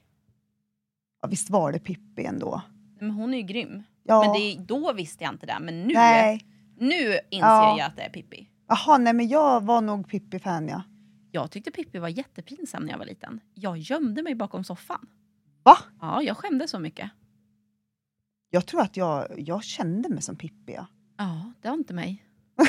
[1.22, 2.62] Ja, visst var det Pippi ändå?
[3.00, 3.84] Men hon är ju grym.
[4.04, 4.24] Ja.
[4.24, 5.58] Men det, då visste jag inte det.
[5.62, 6.46] Men nu, Nej.
[6.78, 7.78] nu inser Ja.
[7.78, 8.50] jag att det är Pippi.
[8.67, 10.84] Jaha, nej men jag var nog Pippi-fan ja.
[11.32, 13.39] Jag tyckte Pippi var jättepinsam när jag var liten.
[13.54, 15.08] Jag gömde mig bakom soffan.
[15.63, 15.78] Va?
[16.02, 17.12] Ja, jag skämde så mycket.
[18.49, 20.88] Jag tror att jag, jag kände mig som Pippi ja.
[21.17, 22.26] Ja, det har inte mig.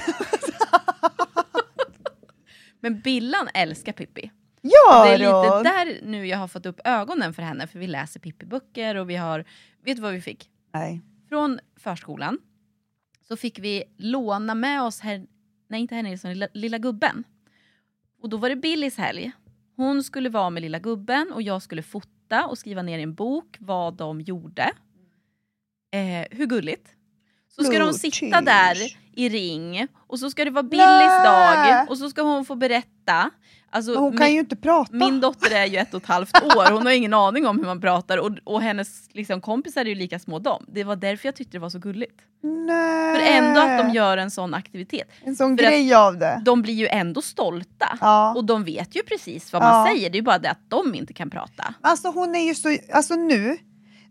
[2.80, 4.30] Men Billan älskar Pippi.
[4.60, 7.86] Ja det är lite där nu jag har fått upp ögonen för henne för vi
[7.86, 9.44] läser Pippi-böcker och vi har,
[9.84, 10.50] vet du vad vi fick?
[10.72, 11.00] Nej.
[11.28, 12.38] Från förskolan
[13.28, 15.26] så fick vi låna med oss, her,
[15.74, 17.24] nej inte Herr Nilsson, lilla, lilla gubben.
[18.22, 19.32] Och då var det Billys helg.
[19.76, 23.14] Hon skulle vara med lilla gubben och jag skulle fota och skriva ner i en
[23.14, 24.70] bok vad de gjorde.
[25.92, 26.88] Eh, hur gulligt?
[27.48, 28.76] Så ska de sitta där
[29.12, 33.30] i ring och så ska det vara Billys dag och så ska hon få berätta.
[33.74, 34.92] Alltså, Men hon kan min- ju inte prata.
[34.96, 37.64] min dotter är ju ett och ett halvt år, hon har ingen aning om hur
[37.66, 40.64] man pratar och, och hennes liksom, kompisar är ju lika små dem.
[40.68, 42.20] Det var därför jag tyckte det var så gulligt.
[42.42, 43.14] Nej.
[43.16, 45.08] För ändå att de gör en sån aktivitet.
[45.22, 46.42] En sån för grej av det.
[46.44, 47.98] De blir ju ändå stolta.
[48.00, 48.34] Ja.
[48.36, 49.92] Och de vet ju precis vad man Ja.
[49.94, 51.74] säger, det är bara det att de inte kan prata.
[51.80, 53.58] Alltså hon är ju så, alltså nu,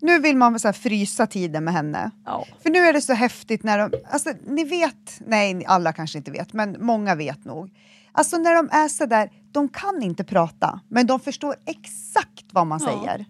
[0.01, 2.11] nu vill man så frysa tiden med henne.
[2.25, 2.45] Ja.
[2.63, 6.31] För nu är det så häftigt när de, alltså ni vet, nej alla kanske inte
[6.31, 7.69] vet, men många vet nog.
[8.15, 12.67] Alltså när de är så där, de kan inte prata, men de förstår exakt vad
[12.67, 13.25] man Ja, säger.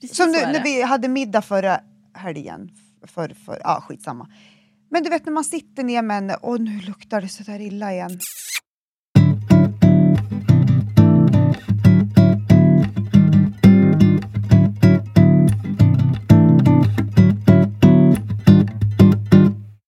[0.00, 1.80] Precis Som nu är när vi hade middag förra
[2.14, 2.70] helgen,
[3.06, 4.28] för, för, ja skitsamma.
[4.90, 7.60] Men du vet när man sitter ner med henne och nu luktar det så där
[7.60, 8.20] illa igen.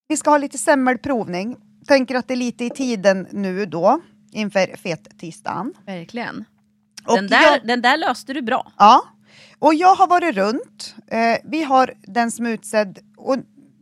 [0.08, 1.56] Vi ska ha lite semmelprovning.
[1.87, 4.00] Tänker att det är lite i tiden nu då
[4.33, 5.75] inför fet-tisdagen.
[5.87, 6.45] Verkligen.
[7.07, 8.73] Och Den där, jag- den där löste du bra.
[8.79, 9.03] Ja,
[9.59, 10.95] och jag har varit runt.
[11.07, 13.37] Eh, vi har den som är utsedd, och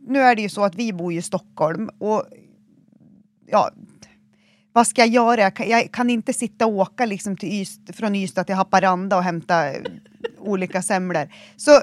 [0.07, 2.25] nu är det ju så att vi bor i Stockholm och
[3.47, 3.71] ja,
[4.73, 5.41] vad ska jag göra?
[5.41, 9.17] Jag kan, jag kan inte sitta och åka liksom till Ystad, från Ystad till Haparanda
[9.17, 9.81] och hämta eh,
[10.39, 11.29] olika semlor.
[11.57, 11.81] Så eh,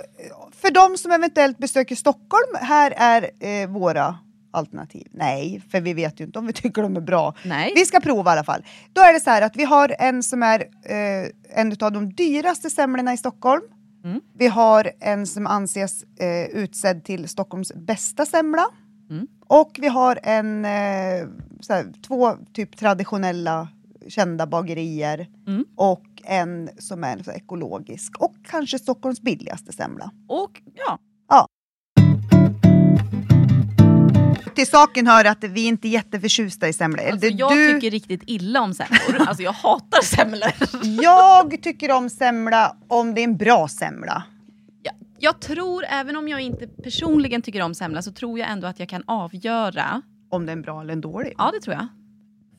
[0.53, 4.19] för de som eventuellt besöker Stockholm, här är eh, våra
[4.51, 5.07] alternativ.
[5.11, 7.35] Nej, för vi vet ju inte om vi tycker de är bra.
[7.45, 7.73] Nej.
[7.75, 8.65] Vi ska prova i alla fall.
[8.93, 11.31] Då är det så här att vi har en som är eh,
[11.61, 13.63] en av de dyraste semlorna i Stockholm.
[14.05, 14.21] Mm.
[14.39, 18.67] Vi har en som anses eh, utsedd till Stockholms bästa semla.
[19.11, 19.27] Mm.
[19.47, 21.29] Och vi har en, eh,
[21.61, 23.69] så här, två typ traditionella
[24.09, 25.65] kända bagerier Mm.
[25.77, 30.11] och en som är ekologisk och kanske Stockholms billigaste semla.
[30.29, 30.99] Och ja,
[34.59, 37.07] Till saken hör att vi inte är jätteförtjusta i semlor.
[37.12, 39.27] Alltså, jag du- tycker riktigt illa om semlor.
[39.29, 40.51] Alltså jag hatar semlor.
[41.03, 44.23] Jag tycker om semla om det är en bra semla.
[44.83, 48.66] Jag, jag tror, även om jag inte personligen tycker om semla, så tror jag ändå
[48.66, 50.03] att jag kan avgöra.
[50.31, 51.35] Om det är en bra eller en dålig.
[51.38, 51.87] Ja, det tror jag.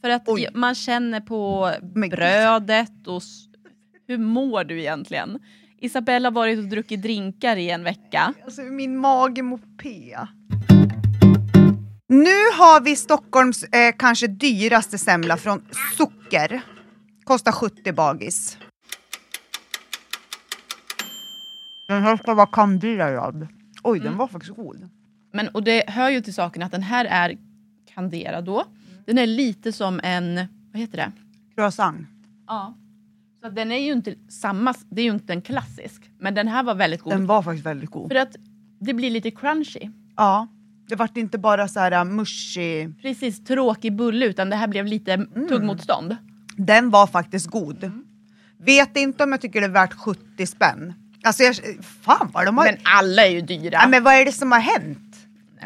[0.02, 0.48] För att Oj.
[0.54, 3.22] man känner på Men brödet och
[4.08, 5.40] hur mår du egentligen?
[5.82, 8.34] Isabella har varit och druckit drinkar i en vecka.
[8.46, 10.16] Alltså min mage mår P.
[12.12, 15.62] Nu har vi Stockholms eh, kanske dyraste semla från
[15.98, 16.62] Socker.
[17.24, 18.58] Kostar 70 bagis.
[21.88, 23.48] Den här ska vara kanderad.
[23.84, 24.90] Oj, den var faktiskt god.
[25.34, 27.38] Men, och det hör ju till saken att den här är
[27.94, 28.66] kanderad då.
[29.06, 30.36] Den är lite som en,
[30.72, 31.12] vad heter det?
[31.56, 32.08] Croissant.
[32.48, 32.78] Ja.
[33.44, 36.12] Så den är ju inte samma, det är ju inte en klassisk.
[36.20, 37.14] Men den här var väldigt god.
[37.14, 38.08] Den var faktiskt väldigt god.
[38.12, 38.36] För att
[38.80, 39.90] det blir lite crunchy.
[40.16, 40.48] Ja,
[40.90, 42.90] det vart inte bara så här uh, mushy.
[43.02, 45.48] Precis, tråkig bulle utan det här blev lite Mm.
[45.50, 46.16] tuggmotstånd.
[46.56, 47.92] Den var faktiskt god.
[48.58, 50.94] Vet inte om jag tycker det är värt 70 spänn.
[51.24, 51.56] Alltså jag,
[52.02, 52.66] fan vad de har...
[52.66, 53.70] Men alla är ju dyra.
[53.82, 55.16] ja, men vad är det som har hänt?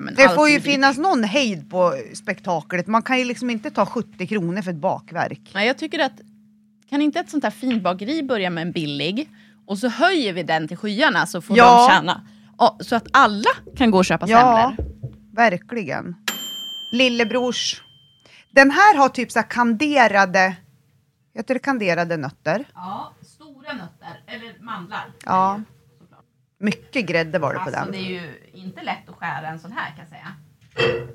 [0.02, 0.64] Nej, Det får ju dyrt.
[0.64, 2.88] finnas någon hejd på spektaklet.
[2.88, 5.42] Man kan ju liksom inte ta 70 kronor för ett bakverk.
[5.54, 6.22] Nej, jag tycker att
[6.90, 9.30] kan inte ett sånt här finbageri börja med en billig
[9.66, 11.88] och så höjer vi den till skyarna så får Ja.
[11.88, 12.22] de tjäna.
[12.80, 14.93] Så att alla kan gå och köpa Ja, semlor.
[15.36, 16.16] Verkligen.
[16.92, 17.82] Lillebrors.
[18.52, 20.56] Den här har typ så här kanderade,
[21.34, 22.66] heter det kanderade nötter?
[22.74, 25.06] Ja, stora nötter, eller mandlar.
[25.26, 25.62] Ja.
[26.60, 27.92] Mycket grädde var det på Alltså den.
[27.92, 30.28] det är ju inte lätt att skära en sån här kan jag säga.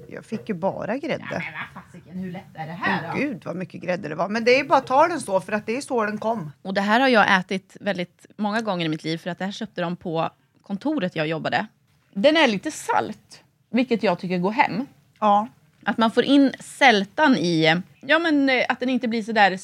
[0.08, 1.26] Jag fick ju bara grädde.
[1.30, 3.18] Ja, men vad fasiken, hur lätt är det här Åh då?
[3.20, 4.28] gud vad mycket grädde det var.
[4.28, 6.18] Men det är ju bara att ta den så för att det är så den
[6.18, 6.52] kom.
[6.62, 9.44] Och det här har jag ätit väldigt många gånger i mitt liv för att det
[9.44, 10.30] här köpte de på
[10.62, 11.66] kontoret jag jobbade.
[12.12, 14.86] Den är lite salt, vilket jag tycker går hem.
[15.20, 15.48] Ja.
[15.84, 19.56] Att man får in sältan i, ja men eh, att den inte blir så där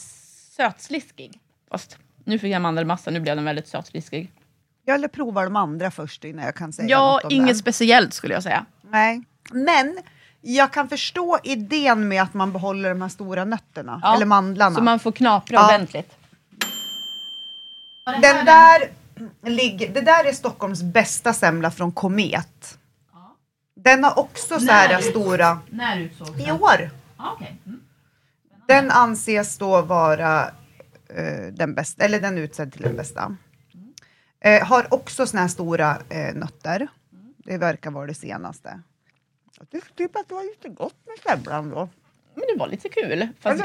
[0.57, 1.41] sötsliskig.
[1.71, 4.31] Fast nu fick jag mandelmassa, nu blev den väldigt sötsliskig.
[4.85, 7.57] Jag eller provar de andra först innan jag kan säga Ja, något om inget den.
[7.57, 8.67] speciellt skulle jag säga.
[8.91, 9.23] Nej.
[9.53, 9.99] Men
[10.41, 14.77] jag kan förstå idén med att man behåller de här stora nötterna, Ja, eller mandlarna.
[14.77, 15.65] Så man får knapra Ja.
[15.69, 16.13] ordentligt.
[18.23, 18.91] Den där
[19.93, 22.79] det där är Stockholms bästa semla från Komet.
[23.85, 25.01] Den har också så här När?
[25.01, 26.91] stora, När utsågs i år.
[27.35, 27.53] okay.
[27.67, 27.81] mm.
[28.69, 30.45] Den anses då vara
[31.09, 33.37] eh, den bästa, eller den utsedd till den bästa.
[34.41, 36.89] Eh, har också såna här stora eh, nötter.
[37.37, 38.81] Det verkar vara det senaste.
[39.59, 41.89] Jag tyckte typ att det var lite gott med semlan då.
[42.35, 43.29] Men det var lite kul.
[43.41, 43.63] Fast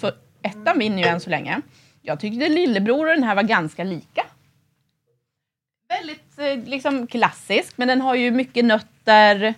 [0.00, 1.60] för ettan vinner ju än så länge.
[2.02, 4.26] Jag tyckte lillebror och den här var ganska lika.
[5.88, 8.64] Väldigt eh, liksom klassisk, men den har ju mycket
[9.06, 9.54] nötter.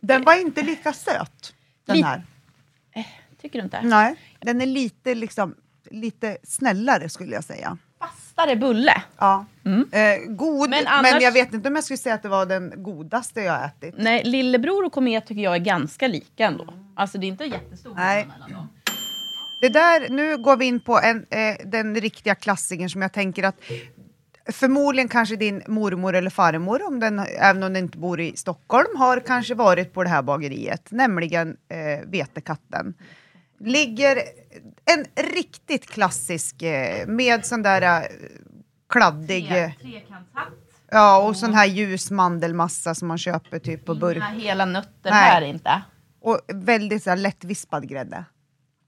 [0.00, 1.54] Den var inte lika söt,
[1.86, 2.22] den Li- här.
[3.42, 3.80] Tycker du inte?
[3.82, 5.54] Nej, den är lite, liksom,
[5.90, 7.78] lite snällare skulle jag säga.
[7.98, 9.02] Fastare bulle.
[9.18, 9.46] Ja.
[9.64, 9.88] Mm.
[9.92, 12.46] Eh, god, Men men, annars- jag vet inte om jag skulle säga att det var
[12.46, 13.94] den godaste jag ätit.
[13.98, 16.74] Nej, lillebror och komet tycker jag är ganska lika ändå.
[16.96, 18.26] Alltså det är inte jättestor Nej.
[18.26, 18.68] mellan dem.
[19.60, 23.42] Det där, nu går vi in på en, eh, den riktiga klassikern som jag tänker
[23.42, 23.56] att
[24.46, 28.96] förmodligen kanske din mormor eller farmor, om den, även om den inte bor i Stockholm,
[28.96, 32.94] har kanske varit på det här bageriet, nämligen eh, Vetekatten.
[33.60, 34.18] Ligger
[34.84, 38.08] en riktigt klassisk eh, med sån där eh,
[38.88, 40.52] kladdig, eh, Trekantshatt.
[40.90, 44.16] ja och sån här ljus mandelmassa som man köper typ på burk.
[44.16, 45.30] Inga hela nötter Nej.
[45.30, 45.82] här inte.
[46.20, 48.24] Och väldigt så här, lättvispad grädde.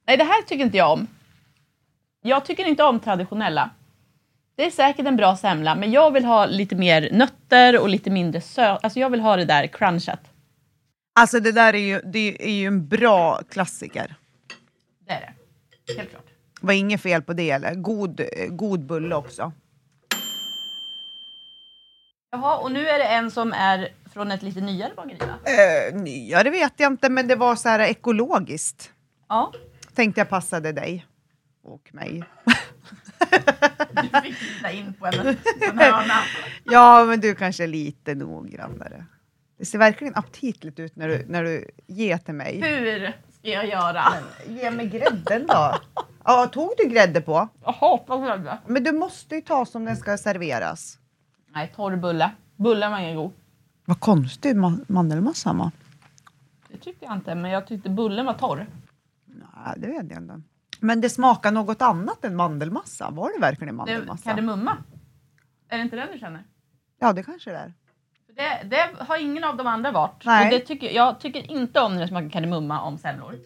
[0.07, 1.07] Nej, det här tycker inte jag om.
[2.23, 3.71] Jag tycker inte om traditionella.
[4.57, 8.11] Det är säkert en bra semla, men jag vill ha lite mer nötter och lite
[8.11, 8.85] mindre söt.
[8.85, 10.21] Alltså jag vill ha det där crunchat.
[11.21, 14.15] Alltså det där är ju, det är ju en bra klassiker.
[15.07, 15.95] Det är det.
[15.97, 16.25] Helt klart.
[16.61, 17.75] var inget fel på det eller?
[17.75, 19.53] God, god bulle också.
[22.31, 25.51] Jaha, och nu är det en som är från ett lite nyare bageri va?
[25.51, 28.91] Eh, nyare vet jag inte, men det var så här ekologiskt.
[29.29, 29.53] Ja.
[29.95, 31.07] Tänkte jag passade dig.
[31.63, 32.25] Och mig.
[34.03, 36.15] Du fick titta in på en, en hörna.
[36.65, 39.05] Ja, men du kanske är lite noggrannare.
[39.59, 42.61] Det ser verkligen aptitligt ut när du, när du ger till mig.
[42.61, 44.05] Hur ska jag göra?
[44.49, 45.75] Ge mig grädden då.
[46.25, 47.49] Ja, tog du grädde på?
[47.65, 48.59] Jag hatar grädde.
[48.67, 50.99] Men du måste ju ta som den ska serveras.
[51.55, 52.31] Nej, torr bulle.
[52.57, 53.33] Bullen var ingen god.
[53.85, 55.73] Vad konstigt ma- mandelmassa?
[56.69, 58.67] Det tyckte jag inte, men jag tyckte bullen var torr.
[59.27, 60.41] Nej, det vet jag inte.
[60.85, 63.11] Men det smakar något annat än mandelmassa.
[63.11, 64.31] Var det verkligen mandelmassa?
[64.31, 64.77] kardemumma.
[65.69, 66.45] Är det inte den du känner?
[67.01, 67.73] Ja, det kanske det är.
[68.37, 70.25] Det, det har ingen av de andra varit.
[70.25, 70.45] Nej.
[70.45, 73.39] Och det tycker, jag tycker inte om när det smakar kardemumma om semlor.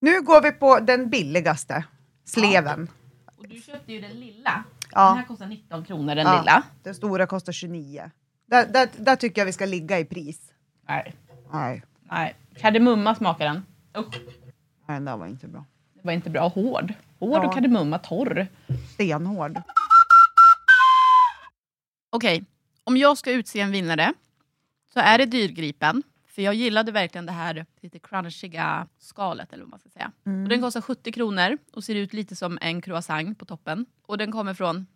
[0.00, 1.84] Nu går vi på den billigaste.
[2.24, 2.90] Sleven.
[3.36, 4.64] Och du köpte ju den lilla.
[4.92, 5.08] Ja.
[5.08, 6.62] Den här kostar 19 kronor, den Ja, lilla.
[6.82, 8.10] Den stora kostar 29.
[8.46, 10.52] Där, där, där tycker jag vi ska ligga i pris.
[10.88, 11.14] Nej.
[11.52, 12.36] Nej, Nej.
[12.56, 13.66] Kardemumma smakar den.
[13.98, 14.16] Usch,
[14.86, 15.64] nej den där var inte bra.
[15.94, 16.48] det var inte bra.
[16.48, 16.94] Hård.
[17.18, 17.46] Hård Ja.
[17.48, 18.46] och kardemumma torr.
[18.94, 19.60] Stenhård.
[22.10, 22.44] Okej,
[22.84, 24.12] om jag ska utse en vinnare
[24.92, 26.02] så är det dyrgripen.
[26.28, 30.12] För jag gillade verkligen det här lite crunchiga skalet eller vad man ska säga.
[30.24, 33.86] Och den kostar 70 kronor och ser ut lite som en croissant på toppen.
[34.06, 34.86] Och den kommer från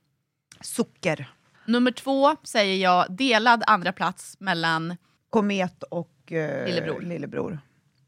[0.61, 1.31] Socker.
[1.67, 4.97] nummer två säger jag delad andra plats mellan
[5.31, 7.01] Komet och eh, Lillebror.
[7.01, 7.59] lillebror.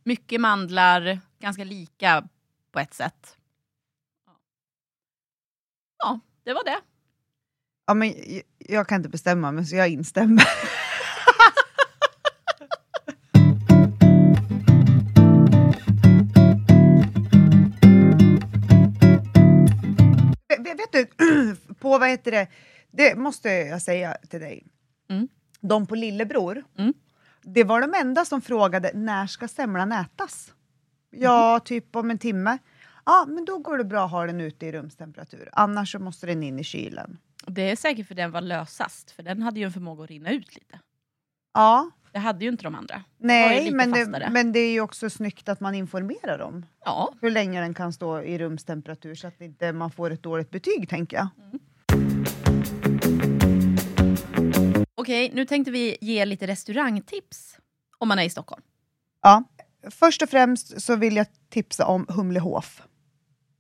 [0.04, 2.28] Mycket mandlar, ganska lika
[2.72, 3.36] på ett sätt.
[5.98, 6.80] Ja, det var det.
[7.86, 10.44] Ja, men jag, jag kan inte bestämma mig så jag instämmer.
[20.48, 21.06] Vet- du,
[21.74, 22.46] på vad heter det,
[22.90, 24.66] det måste jag säga till dig.
[25.10, 25.28] Mm.
[25.60, 26.94] De på Lillebror, Mm.
[27.42, 30.54] Det var de enda som frågade när ska semlan ätas?
[31.10, 32.58] Ja, typ om en timme.
[33.04, 35.48] Ja, men då går det bra att ha den ute i rumstemperatur.
[35.52, 37.18] Annars så måste den in i kylen.
[37.46, 40.30] Det är säkert för den var lösast, för den hade ju en förmåga att rinna
[40.30, 40.78] ut lite.
[41.54, 43.02] Ja, Det hade ju inte de andra.
[43.18, 47.12] nej, lite men det, men det är ju också snyggt att man informerar om Ja,
[47.20, 50.88] hur länge den kan stå i rumstemperatur så att inte man får ett dåligt betyg,
[50.88, 51.28] tänker jag.
[54.94, 57.56] Okej, nu tänkte vi ge lite restaurangtips
[57.98, 58.62] om man är i Stockholm.
[59.22, 59.44] Ja.
[59.90, 62.82] Först och främst så vill jag tipsa om Humlehof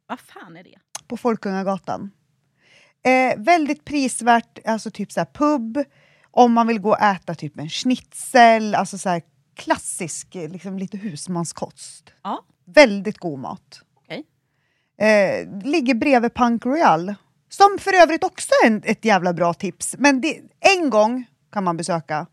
[0.06, 0.78] Vad fan är det?
[1.06, 2.10] på Folkungagatan.
[3.04, 5.84] Eh, väldigt prisvärt, alltså typ så här pub,
[6.30, 9.22] om man vill gå och äta typ en schnitzel, alltså så här
[9.54, 12.12] klassisk, liksom lite husmanskost.
[12.22, 12.44] Ja.
[12.64, 13.82] Väldigt god mat.
[13.94, 14.24] Okej.
[14.98, 17.14] Eh, ligger bredvid Punk Royal.
[17.52, 19.94] Som för övrigt också är en, ett jävla bra tips.
[19.98, 20.40] Men det,
[20.76, 22.26] en gång kan man besöka.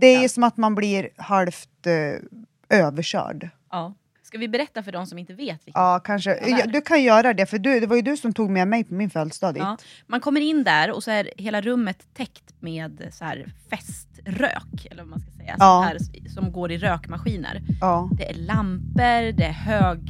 [0.00, 3.48] Det är som att man blir halvt eh, överkörd.
[3.70, 3.94] Ja.
[4.22, 5.66] Ska vi berätta för de som inte vet?
[5.66, 6.48] Vilken Ja, kanske.
[6.48, 8.84] Ja, du kan göra det, för du, det var ju du som tog med mig
[8.84, 9.62] på min födelsedag dit.
[9.62, 9.76] Ja.
[10.06, 15.02] Man kommer in där och så är hela rummet täckt med så här feströk, eller
[15.02, 15.80] vad man ska säga, Ja.
[15.88, 15.98] här,
[16.34, 17.62] som går i rökmaskiner.
[17.80, 18.10] Ja.
[18.18, 20.00] Det är lampor, det är hög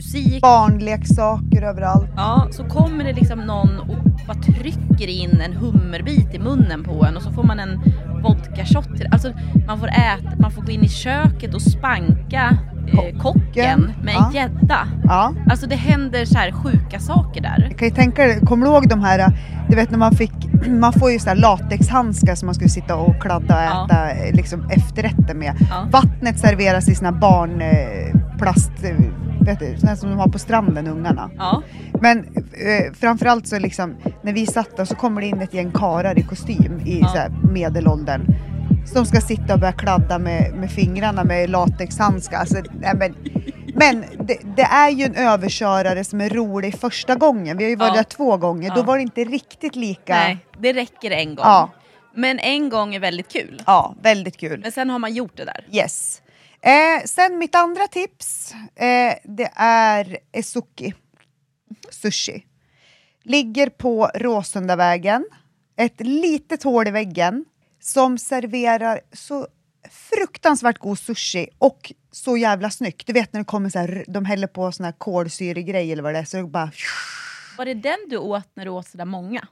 [0.00, 0.42] musik.
[0.42, 2.10] Barnleksaker överallt.
[2.16, 3.96] Ja, så kommer det liksom någon och
[4.26, 7.80] bara trycker in en hummerbit i munnen på en och så får man en
[8.22, 9.32] vodka shot till Alltså
[9.66, 12.58] man får äta, man får gå in i köket och spanka
[12.92, 14.26] eh, kocken med ja.
[14.26, 14.88] en gädda.
[15.04, 15.34] Ja.
[15.50, 17.66] Alltså det händer så här sjuka saker där.
[17.68, 19.32] Jag kan ju tänka dig, kommer du ihåg de här,
[19.68, 20.32] du vet när man fick,
[20.68, 23.84] man får ju så här latexhandskar som man skulle sitta och kladda och Ja.
[23.86, 25.54] äta eh, liksom efterrätter med.
[25.70, 25.86] Ja.
[25.90, 31.30] Vattnet serveras i såna barnplast, eh, vet du, här som de har på stranden, ungarna.
[31.38, 31.62] Ja,
[32.00, 35.70] Men eh, framförallt så liksom, när vi satt där så kommer det in ett gäng
[35.72, 37.08] karar i kostym i Ja.
[37.08, 38.26] så här, medelåldern.
[38.86, 42.38] Som ska sitta och börja kladda med, med fingrarna med latexhandskar.
[42.38, 43.14] Alltså, nej, men
[43.74, 47.56] men det, det är ju en överkörare som är rolig första gången.
[47.58, 47.96] Vi har ju varit Ja.
[47.96, 48.70] där två gånger.
[48.74, 48.82] Då Ja.
[48.84, 50.14] var det inte riktigt lika.
[50.14, 51.44] nej, det räcker en gång.
[51.46, 51.70] Ja.
[52.14, 53.62] Men en gång är väldigt kul.
[53.66, 54.60] Ja, väldigt kul.
[54.62, 55.66] Men sen har man gjort det där.
[55.72, 56.19] Yes.
[56.62, 60.94] Eh, sen mitt andra tips, eh, det är Esuki
[61.90, 62.46] sushi.
[63.22, 65.24] Ligger på Råsundavägen,
[65.76, 67.44] ett litet hål i väggen
[67.80, 69.46] som serverar så
[69.90, 73.06] fruktansvärt god sushi och så jävla snyggt.
[73.06, 76.14] Du vet när det kommer så här, de häller på sån här kolsyregrej eller vad
[76.14, 76.70] det är, så det bara...
[77.58, 79.48] Var det den du åt när du åt sådär många?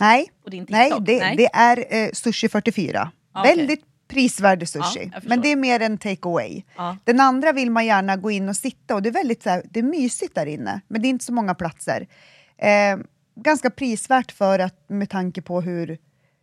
[0.00, 3.10] Nej, På din nej, det, det är eh, Sushi 44.
[3.34, 3.56] Ja, okej.
[3.56, 5.28] Väldigt prisvärd Ja, sushi, förstår.
[5.28, 6.62] men det är mer en take away.
[6.76, 6.96] Ja.
[7.04, 9.62] Den andra vill man gärna gå in och sitta och det är väldigt så här,
[9.70, 12.08] det är mysigt där inne, men det är inte så många platser.
[12.56, 12.98] Eh,
[13.34, 15.98] ganska prisvärt för att med tanke på hur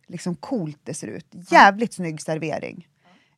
[0.08, 1.26] liksom coolt det ser ut.
[1.50, 2.86] Jävligt snygg servering.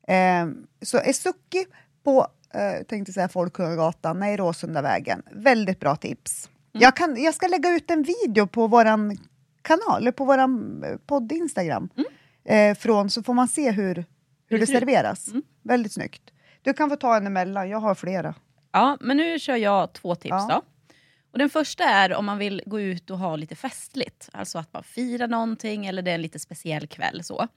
[0.08, 0.46] Eh,
[0.82, 1.66] så Esuki
[2.04, 5.22] på, eh, tänkte säga Folkungagatan, nej Råsundavägen.
[5.32, 6.48] Väldigt bra tips.
[6.74, 6.82] Mm.
[6.82, 9.18] Jag, kan, jag ska lägga ut en video på våran
[9.62, 11.88] kanal, eller på våran eh, podd Instagram.
[12.44, 14.04] Eh, från, så får man se hur,
[14.48, 15.28] hur det serveras.
[15.28, 15.42] Mm.
[15.62, 16.30] Väldigt snyggt.
[16.62, 18.34] Du kan få ta en emellan, jag har flera.
[18.72, 20.46] Ja, men nu kör jag två tips Ja.
[20.50, 20.62] då.
[21.32, 24.28] Och den första är om man vill gå ut och ha lite festligt.
[24.32, 27.24] Alltså att man firar någonting eller det är en lite speciell kväll.
[27.24, 27.48] så.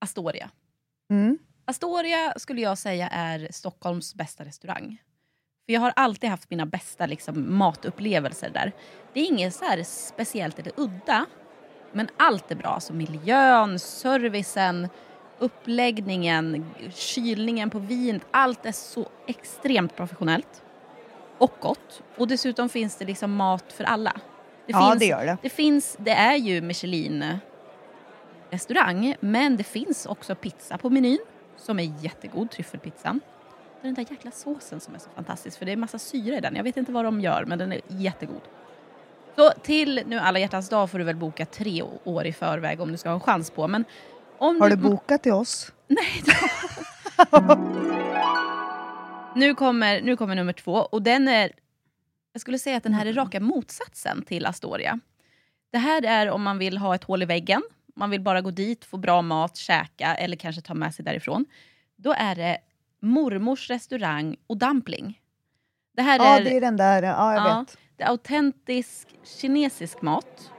[0.00, 0.50] Astoria.
[1.10, 1.38] Mm.
[1.64, 5.02] Astoria skulle jag säga är Stockholms bästa restaurang.
[5.66, 8.72] För jag har alltid haft mina bästa liksom, matupplevelser där.
[9.12, 11.26] Det är inget så speciellt eller udda,
[11.92, 12.68] men allt är bra.
[12.68, 14.88] Alltså miljön, servicen,
[15.42, 16.64] uppläggningen,
[16.94, 18.22] kylningen på vinet.
[18.30, 20.62] Allt är så extremt professionellt
[21.38, 22.02] och gott.
[22.16, 24.12] Och dessutom finns det liksom mat för alla.
[24.66, 25.36] Det Ja, finns, det gör det.
[25.42, 27.38] Det, finns, det är ju Michelin
[28.50, 31.18] restaurang, men det finns också pizza på menyn
[31.56, 33.20] som är jättegod, tryffelpizzan.
[33.80, 36.36] Det är den där jäkla såsen som är så fantastisk, för det är massa syra
[36.36, 36.56] i den.
[36.56, 38.40] Jag vet inte vad de gör, men den är jättegod.
[39.36, 42.92] Så till nu alla hjärtans dag får du väl boka tre år i förväg om
[42.92, 43.68] du ska ha en chans på.
[43.68, 43.84] Men
[44.42, 45.72] om Har du bokat till oss?
[45.86, 46.22] Nej.
[49.34, 51.52] nu, kommer, nu kommer nummer två och den är,
[52.32, 55.00] jag skulle säga att den här är raka motsatsen till Astoria.
[55.72, 57.62] Det här är om man vill ha ett hål i väggen,
[57.96, 61.44] man vill bara gå dit, få bra mat, käka eller kanske ta med sig därifrån.
[61.96, 62.58] Då är det
[63.00, 65.20] mormors restaurang och dumpling.
[65.96, 67.78] Det här Ja, är, det är den där, ja jag Ja, vet.
[67.96, 69.08] det är autentisk
[69.40, 70.50] kinesisk mat.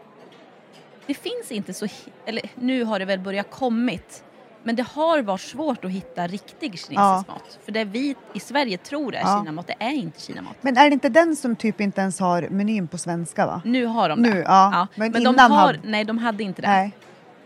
[1.08, 1.88] Det finns inte så...
[2.26, 4.24] Eller nu har det väl börjat kommit.
[4.66, 7.24] Men det har varit svårt att hitta riktig kinesisk Ja.
[7.28, 7.60] mat.
[7.66, 9.39] För det vi i Sverige tror är Ja.
[9.39, 10.56] kinamat, det är inte kinamat.
[10.62, 13.62] Men är det inte den som typ inte ens har menyn på svenska va?
[13.66, 14.39] Nu har de Nu, det.
[14.39, 14.88] ja.
[14.95, 16.68] Men de innan har, hade- Nej, de hade inte det.
[16.68, 16.91] Nej.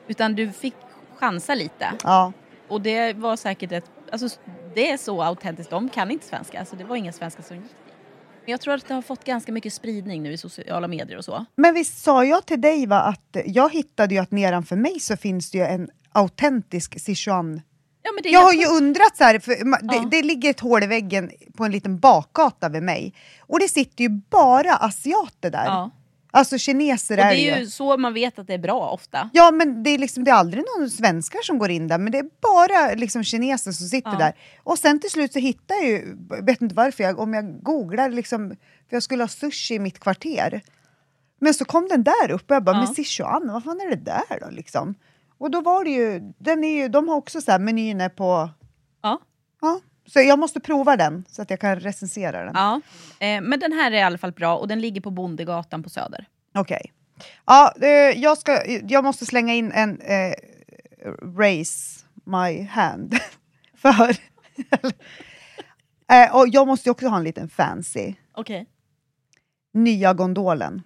[0.07, 0.75] Utan du fick
[1.15, 1.91] chansa lite.
[2.03, 2.31] Ja.
[2.67, 3.85] Och det var säkert ett...
[4.11, 4.29] Alltså,
[4.75, 5.69] det är så autentiskt.
[5.71, 6.65] De kan inte svenska.
[6.65, 7.57] Så det var ingen svenska som.
[7.57, 7.67] Men
[8.47, 11.45] jag tror att det har fått ganska mycket spridning nu i sociala medier och så.
[11.55, 15.17] Men visst sa jag till dig va, att jag hittade ju att nedanför mig så
[15.17, 17.61] finns det ju en autentisk Sichuan.
[18.01, 20.07] Ja, Jag har ju undrat så här, för det, Ja.
[20.11, 23.13] det ligger ett hål i väggen på en liten bakgata vid mig.
[23.39, 25.65] Och det sitter ju bara asiater där.
[25.65, 25.91] Ja.
[26.31, 29.29] Alltså kineser Och är, det är ju så man vet att det är bra ofta.
[29.33, 32.11] Ja men det är, liksom, det är aldrig någon svenskar som går in där, men
[32.11, 34.17] det är bara liksom, kineser som sitter Ja.
[34.17, 34.33] där.
[34.63, 38.09] Och sen till slut så hittar jag ju, vet inte varför, jag, om jag googlar
[38.09, 38.49] liksom,
[38.89, 40.61] för jag skulle ha sushi i mitt kvarter.
[41.39, 42.79] Men så kom den där upp och jag bara, Ja.
[42.85, 44.95] men Sichuan, vad fan är det där då liksom?
[45.37, 48.09] Och då var det ju, den är ju de har också så här menyn är
[48.09, 48.49] på
[49.01, 49.19] Ja.
[49.61, 52.53] Ja, så jag måste prova den så att jag kan recensera den.
[52.55, 52.81] Ja.
[53.19, 55.89] Eh, men den här är i alla fall bra och den ligger på Bondegatan på
[55.89, 56.25] Söder.
[56.53, 56.93] Okej.
[57.45, 60.33] Ja, eh, jag, ska, jag måste slänga in en eh,
[61.37, 63.15] raise my hand.
[63.75, 64.09] För...
[66.11, 68.13] eh, och jag måste också ha en liten fancy.
[68.33, 68.65] Okej.
[69.73, 70.81] Nya gondolen.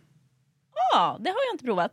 [0.93, 1.91] Ja, det har jag inte provat.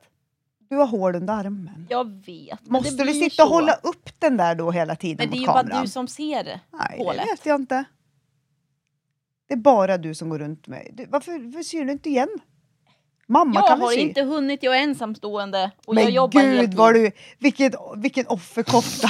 [0.68, 1.86] Du har hål under armen.
[1.88, 2.66] Jag vet.
[2.66, 5.40] Måste du sitta och hålla upp den där då hela tiden Men det är mot
[5.40, 5.68] ju kameran?
[5.70, 6.60] bara du som ser det.
[6.72, 7.24] Nej, hålet.
[7.24, 7.84] det vet jag inte.
[9.48, 10.90] Det är bara du som går runt med...
[10.92, 12.28] Du, varför, varför syr du inte igen?
[13.26, 14.00] Mamma Jag kan väl har sy?
[14.00, 16.74] inte hunnit, jag är ensamstående och Men jag jobbar gud heltid.
[16.74, 17.10] vad du...
[17.38, 19.08] Vilken, vilken offerkofta!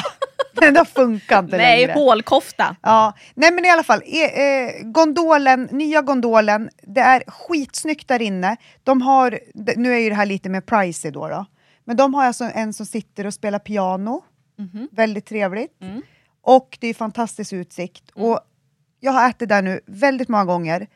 [0.66, 1.92] den där funkar inte Nej, längre.
[2.00, 2.76] hålkofta.
[2.82, 8.22] Ja, nej men i alla fall, eh, eh, gondolen, nya gondolen, det är skitsnyggt där
[8.22, 8.56] inne.
[8.84, 9.38] De har,
[9.76, 11.46] nu är ju det här lite mer pricey då, då.
[11.84, 14.24] men de har alltså en som sitter och spelar piano,
[14.59, 14.88] Mhm.
[14.92, 15.82] väldigt trevligt.
[15.82, 16.02] Mm.
[16.42, 18.11] Och det är fantastisk utsikt.
[18.14, 18.40] Och
[19.00, 20.86] jag har ätit där nu väldigt många gånger.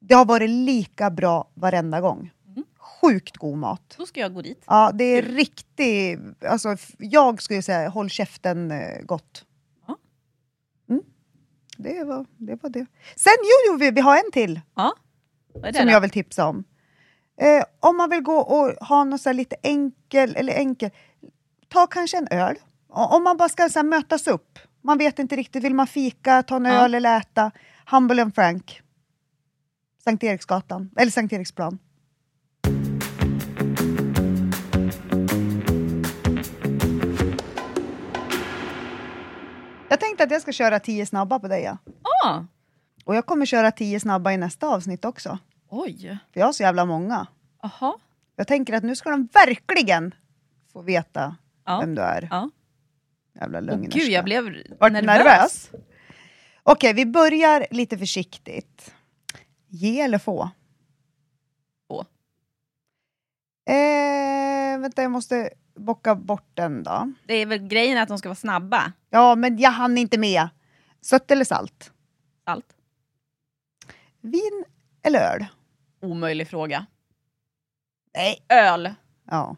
[0.00, 2.30] Det har varit lika bra varenda gång.
[3.00, 3.94] Sjukt god mat.
[3.98, 4.62] Då ska jag gå dit.
[4.66, 9.44] Ja, det är riktigt, alltså jag skulle säga håll käften eh, gott.
[9.86, 9.96] Ja.
[10.90, 11.02] Mm.
[11.76, 12.86] Det, var, det var det.
[13.16, 14.92] Sen, jo, jo vi, vi har en till Ja.
[15.54, 15.92] Vad är det som då?
[15.92, 16.64] jag vill tipsa om.
[17.40, 20.90] Eh, om man vill gå och ha något så lite enkel, eller enkel,
[21.68, 22.56] ta kanske en öl.
[22.88, 26.56] Om man bara ska så mötas upp, man vet inte riktigt, vill man fika, ta
[26.56, 26.72] en Ja.
[26.84, 27.50] öl eller äta?
[27.90, 28.82] Humble and Frank.
[30.04, 31.78] Sankt Eriksgatan, eller Sankt Eriksplan.
[40.02, 41.62] Tänkte att jag ska köra tio snabba på dig.
[41.62, 41.76] Ja.
[42.24, 42.40] Ah.
[43.04, 45.38] Och jag kommer köra tio snabba i nästa avsnitt också.
[45.68, 46.18] Oj.
[46.32, 47.26] För jag har så jävla många.
[47.62, 47.98] Aha.
[48.36, 50.14] Jag tänker att nu ska de verkligen
[50.72, 51.80] få veta Ja.
[51.80, 52.28] vem du är.
[52.30, 52.50] Ja.
[53.34, 53.98] Jävla lögnerska.
[53.98, 54.44] gud, jag blev
[54.80, 55.06] Vart nervös.
[55.18, 55.70] nervös.
[56.62, 58.94] Okej, vi börjar lite försiktigt.
[59.68, 60.50] Ge eller få?
[61.88, 62.00] Få.
[63.72, 67.12] Eh, vänta, jag måste bocka bort den då.
[67.26, 68.92] Det är väl grejen att de ska vara snabba.
[69.10, 70.48] Ja, men jag hann inte med.
[71.00, 71.92] Sött eller salt?
[72.44, 72.76] Salt.
[74.20, 74.64] Vin
[75.02, 75.46] eller öl?
[76.02, 76.86] Omöjlig fråga.
[78.14, 78.44] Nej.
[78.48, 78.94] Öl.
[79.30, 79.56] Ja.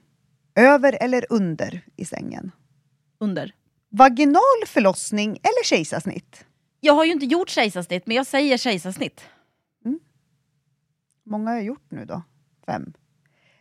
[0.54, 2.52] Över eller under i sängen?
[3.18, 3.54] Under.
[3.88, 6.46] Vaginal förlossning eller kejsarsnitt?
[6.80, 9.24] Jag har ju inte gjort kejsarsnitt, men jag säger kejsarsnitt.
[11.26, 12.22] Många har jag gjort nu då.
[12.66, 12.92] Fem.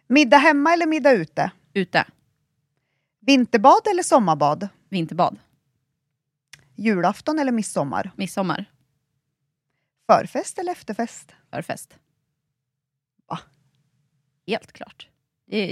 [0.07, 1.51] Middag hemma eller middag ute?
[1.73, 2.05] Ute.
[3.25, 4.69] Vinterbad eller sommarbad?
[4.89, 5.39] Vinterbad.
[6.75, 8.11] Julafton eller midsommar?
[8.15, 8.65] Midsommar.
[10.05, 11.35] Förfest eller efterfest?
[11.49, 11.97] Förfest.
[13.27, 13.39] Va?
[14.47, 15.09] Helt klart.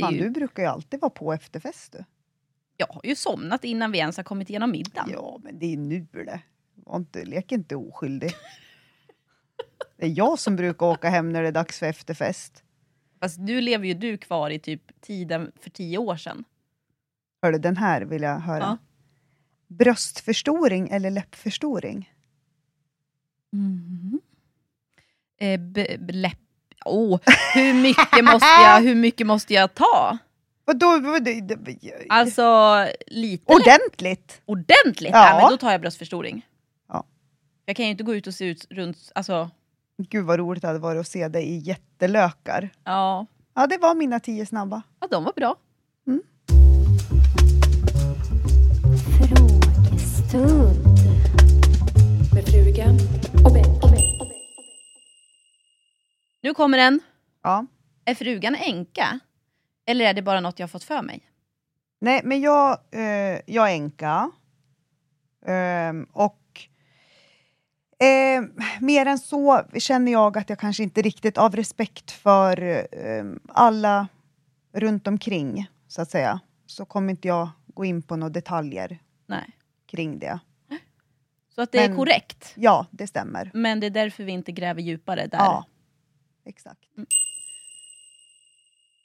[0.02, 2.06] Fan, ju, du brukar ju alltid vara på efterfest du.
[2.78, 5.10] Jag har ju somnat innan vi ens har kommit igenom middagen.
[5.14, 6.42] Ja, men det är nu det.
[6.76, 8.32] Var inte, lek inte oskyldig.
[9.98, 12.64] Det är jag som brukar åka hem när det är dags för efterfest.
[13.20, 16.44] Fast nu lever ju du kvar i typ tiden för tio år sedan.
[17.42, 18.60] Hörde, den här vill jag höra.
[18.60, 18.78] Ja.
[19.68, 22.14] Bröstförstoring eller läppförstoring?
[25.38, 26.38] Eh, b- b- läpp...
[26.86, 27.20] Oh,
[27.54, 30.18] hur, mycket måste jag, hur mycket måste jag ta?
[30.66, 31.00] Vadå?
[31.00, 31.28] vad-
[32.10, 33.54] Alltså, lite.
[33.54, 34.42] Ordentligt?
[34.46, 35.12] Ordentligt?
[35.14, 35.28] Ja.
[35.30, 35.40] Ja.
[35.42, 36.46] men då tar jag bröstförstoring.
[36.88, 37.04] Ja.
[37.66, 39.12] Jag kan ju inte gå ut och se ut runt...
[39.16, 39.50] Alltså,
[39.98, 42.70] Gud vad roligt det hade varit att se dig i jättelökar.
[42.84, 43.26] ja.
[43.54, 44.82] Ja, det var mina tio snabba.
[45.00, 45.56] ja, de var bra.
[50.34, 50.44] Med
[52.46, 52.98] frugan
[53.46, 53.84] och Bengt.
[56.42, 57.00] Nu kommer den.
[57.44, 57.66] Ja.
[58.06, 59.20] Är frugan änka?
[59.86, 61.20] Eller är det bara något jag har fått för mig?
[62.02, 64.32] Nej, men jag, eh, jag är änka.
[65.46, 66.68] Ehm, och
[68.00, 68.44] eh,
[68.80, 74.08] mer än så känner jag att jag kanske inte riktigt av respekt för eh, alla
[74.74, 79.58] runt omkring, så att säga, så kommer inte jag gå in på några detaljer Nej.
[79.92, 80.40] Kring det.
[81.56, 82.54] Så att det är Men- korrekt.
[82.56, 83.52] Ja, det stämmer.
[83.54, 85.38] Men det är därför vi inte gräver djupare där.
[85.38, 85.66] Ja,
[86.46, 86.80] exakt.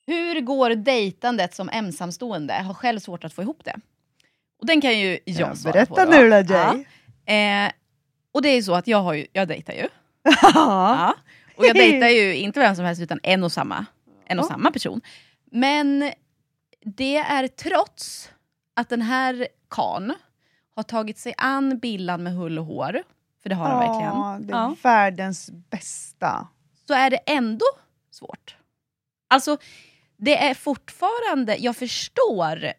[0.06, 2.54] Hur går dejtandet som ensamstående?
[2.54, 3.76] Har själv svårt att få ihop det.
[4.60, 6.10] Och den kan ju jag Ja, svara berätta på.
[6.10, 6.84] nu då, Jay.
[7.24, 7.32] Ja.
[7.32, 7.72] Eh,
[8.32, 9.88] och det är så att jag, har ju, jag dejtar ju.
[10.22, 10.32] Ja.
[10.54, 11.14] Ja.
[11.56, 13.86] Och jag dejtar ju inte vem som helst utan en och samma,
[14.26, 14.48] en och Ja.
[14.48, 15.00] samma person.
[15.44, 16.12] Men
[16.84, 18.30] det är trots
[18.74, 20.14] att den här kan
[20.76, 23.02] har tagit sig an Billan med hull och hår,
[23.42, 24.46] för det har han verkligen.
[24.46, 24.76] Det är Ja.
[24.82, 26.48] världens bästa.
[26.86, 27.66] så är det ändå
[28.10, 28.56] svårt.
[29.28, 29.56] Alltså,
[30.16, 32.72] det är fortfarande, jag förstår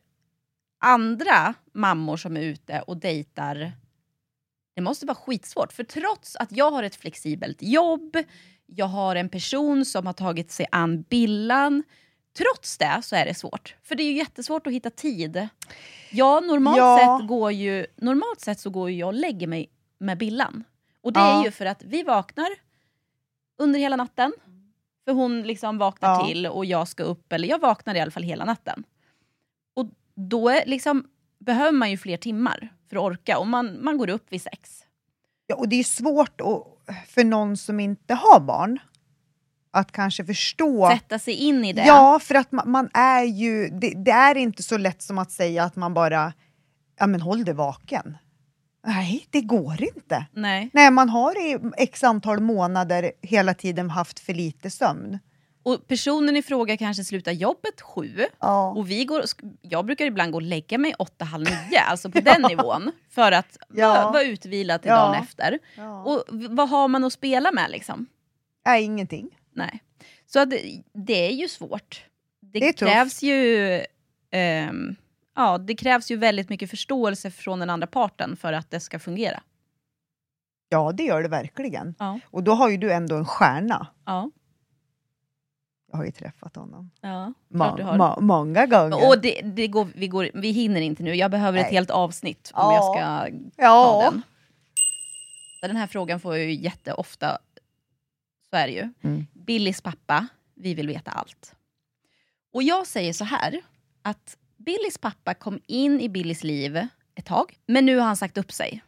[0.80, 3.72] andra mammor som är ute och dejtar
[4.76, 5.74] Det måste vara skitsvårt.
[5.74, 8.18] För trots att jag har ett flexibelt jobb,
[8.66, 11.84] jag har en person som har tagit sig an Billan.
[12.38, 13.76] Trots det så är det svårt.
[13.84, 15.48] För det är ju jättesvårt att hitta tid.
[16.12, 17.18] Ja, normalt, Ja.
[17.20, 20.64] Sett, går ju, normalt sett så går ju jag och lägger mig med Billan.
[21.01, 21.39] Och det Ja.
[21.39, 22.47] är ju för att vi vaknar
[23.58, 24.34] under hela natten.
[25.05, 26.26] För hon liksom vaknar Ja.
[26.28, 28.84] till och jag ska upp, eller jag vaknar i alla fall hela natten.
[29.74, 29.86] Och
[30.16, 31.08] då är liksom,
[31.39, 34.84] behöver man ju fler timmar för att orka och man, man går upp vid sex.
[35.47, 36.64] Ja, och det är svårt att,
[37.08, 38.80] för någon som inte har barn
[39.78, 40.89] att kanske förstå.
[40.91, 41.86] Sätta sig in i det.
[41.86, 43.69] Ja, för att man, man är ju...
[43.69, 46.34] Det, det är inte så lätt som att säga att man bara...
[46.99, 48.17] Ja, men håll dig vaken.
[48.88, 50.25] Nej, det går inte.
[50.34, 50.69] Nej.
[50.73, 55.19] Nej, man har i x antal månader hela tiden haft för lite sömn.
[55.63, 58.25] Och personen i fråga kanske slutar jobbet sju.
[58.39, 58.69] Ja.
[58.71, 59.23] Och vi går,
[59.61, 62.91] jag brukar ibland gå och lägga mig åtta, halv nio, alltså på den nivån.
[63.09, 63.88] För att Ja.
[63.88, 64.95] vara, vara utvilad till Ja.
[64.95, 65.59] dagen efter.
[65.75, 66.03] Ja.
[66.03, 68.05] Och vad har man att spela med liksom?
[68.65, 69.30] Nej, ingenting.
[69.58, 69.84] Nej.
[70.26, 72.05] Så det, det är ju svårt.
[72.39, 73.82] Det, Det krävs ju...
[74.32, 74.95] ehm,
[75.36, 78.99] ja, det krävs ju väldigt mycket förståelse från den andra parten för att det ska
[78.99, 79.43] fungera.
[80.70, 81.95] Ja, det gör det verkligen.
[81.99, 82.20] Ja.
[82.32, 83.88] Och då har ju du ändå en stjärna.
[84.05, 84.32] Ja.
[85.91, 86.91] Jag har ju träffat honom.
[87.01, 89.08] ja Ma- ma- många gånger.
[89.10, 91.74] Och det, det går, vi, går, vi hinner inte nu, jag behöver ett Nej.
[91.74, 92.74] helt avsnitt om Ja.
[92.76, 94.10] jag ska ta ja.
[94.12, 94.22] den.
[95.62, 97.38] Den här frågan får jag ju jätteofta.
[98.49, 98.89] Så är det ju.
[99.01, 99.28] Mm.
[99.48, 101.56] Billys pappa, vi vill veta allt.
[102.54, 103.62] Och jag säger så här,
[104.02, 108.38] att Billys pappa kom in i Billys liv ett tag, men nu har han sagt
[108.38, 108.84] upp sig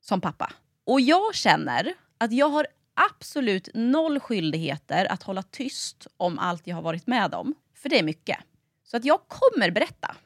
[0.00, 0.52] som pappa.
[0.84, 6.76] Och jag känner att jag har absolut noll skyldigheter att hålla tyst om allt jag
[6.76, 7.54] har varit med om.
[7.74, 8.38] För det är mycket.
[8.84, 10.16] Så att jag kommer berätta.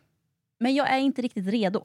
[0.60, 1.84] Men jag är inte riktigt redo.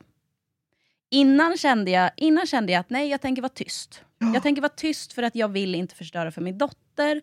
[1.09, 4.03] Innan kände jag, innan kände jag att nej, jag tänker vara tyst.
[4.33, 7.21] Jag tänker vara tyst för att jag vill inte förstöra för min dotter.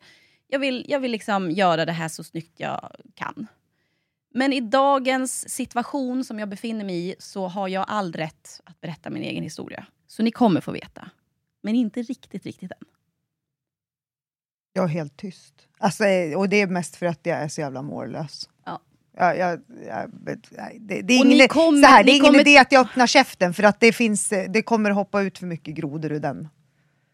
[0.50, 3.46] Jag vill, jag vill liksom göra det här så snyggt jag kan.
[4.34, 8.80] Men i dagens situation som jag befinner mig i så har jag all rätt att
[8.80, 9.86] berätta min egen historia.
[10.06, 11.10] Så ni kommer få veta.
[11.62, 12.86] Men inte riktigt, riktigt än.
[14.72, 15.54] Jag är helt tyst.
[15.78, 16.04] Alltså,
[16.36, 18.48] och det är mest för att jag är så jävla mållös.
[18.64, 18.80] Ja.
[19.16, 20.10] Jag, jag, jag,
[20.80, 23.06] det, det är ingen, kommer- så här, det är ingen kommer- idé att jag öppnar
[23.06, 26.48] käften för att det, finns, det kommer hoppa ut för mycket grodor ur den.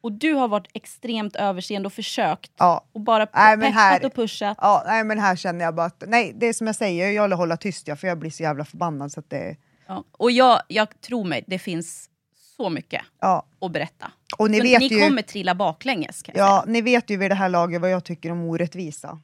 [0.07, 2.53] Och du har varit extremt överseende och försökt.
[2.57, 2.85] Ja.
[2.93, 4.59] Och bara Nej, peppat här- och pushat.
[4.61, 7.23] Ja, nej, men här känner jag bara att, nej, det är som jag säger, jag
[7.23, 10.05] vill hålla tyst, ja, för jag blir så jävla förbannad så att det, Ja.
[10.13, 12.11] Och jag, jag tror mig, det finns
[12.57, 13.47] så mycket ja.
[13.61, 14.13] att berätta.
[14.39, 16.73] Och ni vet ni ju, kommer trilla baklänges jag ja, säga.
[16.73, 19.21] ni vet ju vid det här laget vad jag tycker om orättvisa.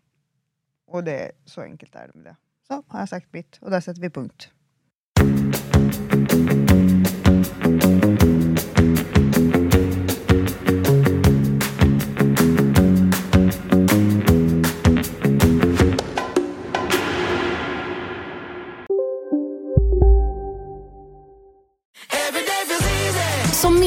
[0.91, 2.37] Och det, så enkelt är det med det.
[2.69, 4.49] Så har jag sagt mitt, och där sätter vi punkt.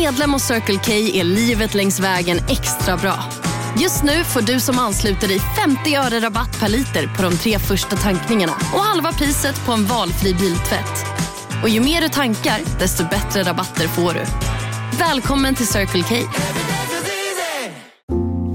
[0.05, 3.23] Medlem hos Circle K är livet längs vägen extra bra.
[3.81, 7.59] Just nu får du som ansluter dig 50 öre rabatt per liter på de tre
[7.59, 11.05] första tankningarna och halva priset på en valfri biltvätt.
[11.63, 14.21] Och ju mer du tankar, desto bättre rabatter får du.
[14.99, 16.15] Välkommen till Circle K.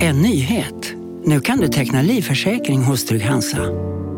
[0.01, 0.93] En nyhet.
[1.25, 3.63] Nu kan du teckna livförsäkring hos Trygg-Hansa.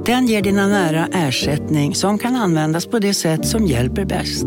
[0.06, 4.46] Den ger dina nära ersättning som kan användas på det sätt som hjälper bäst.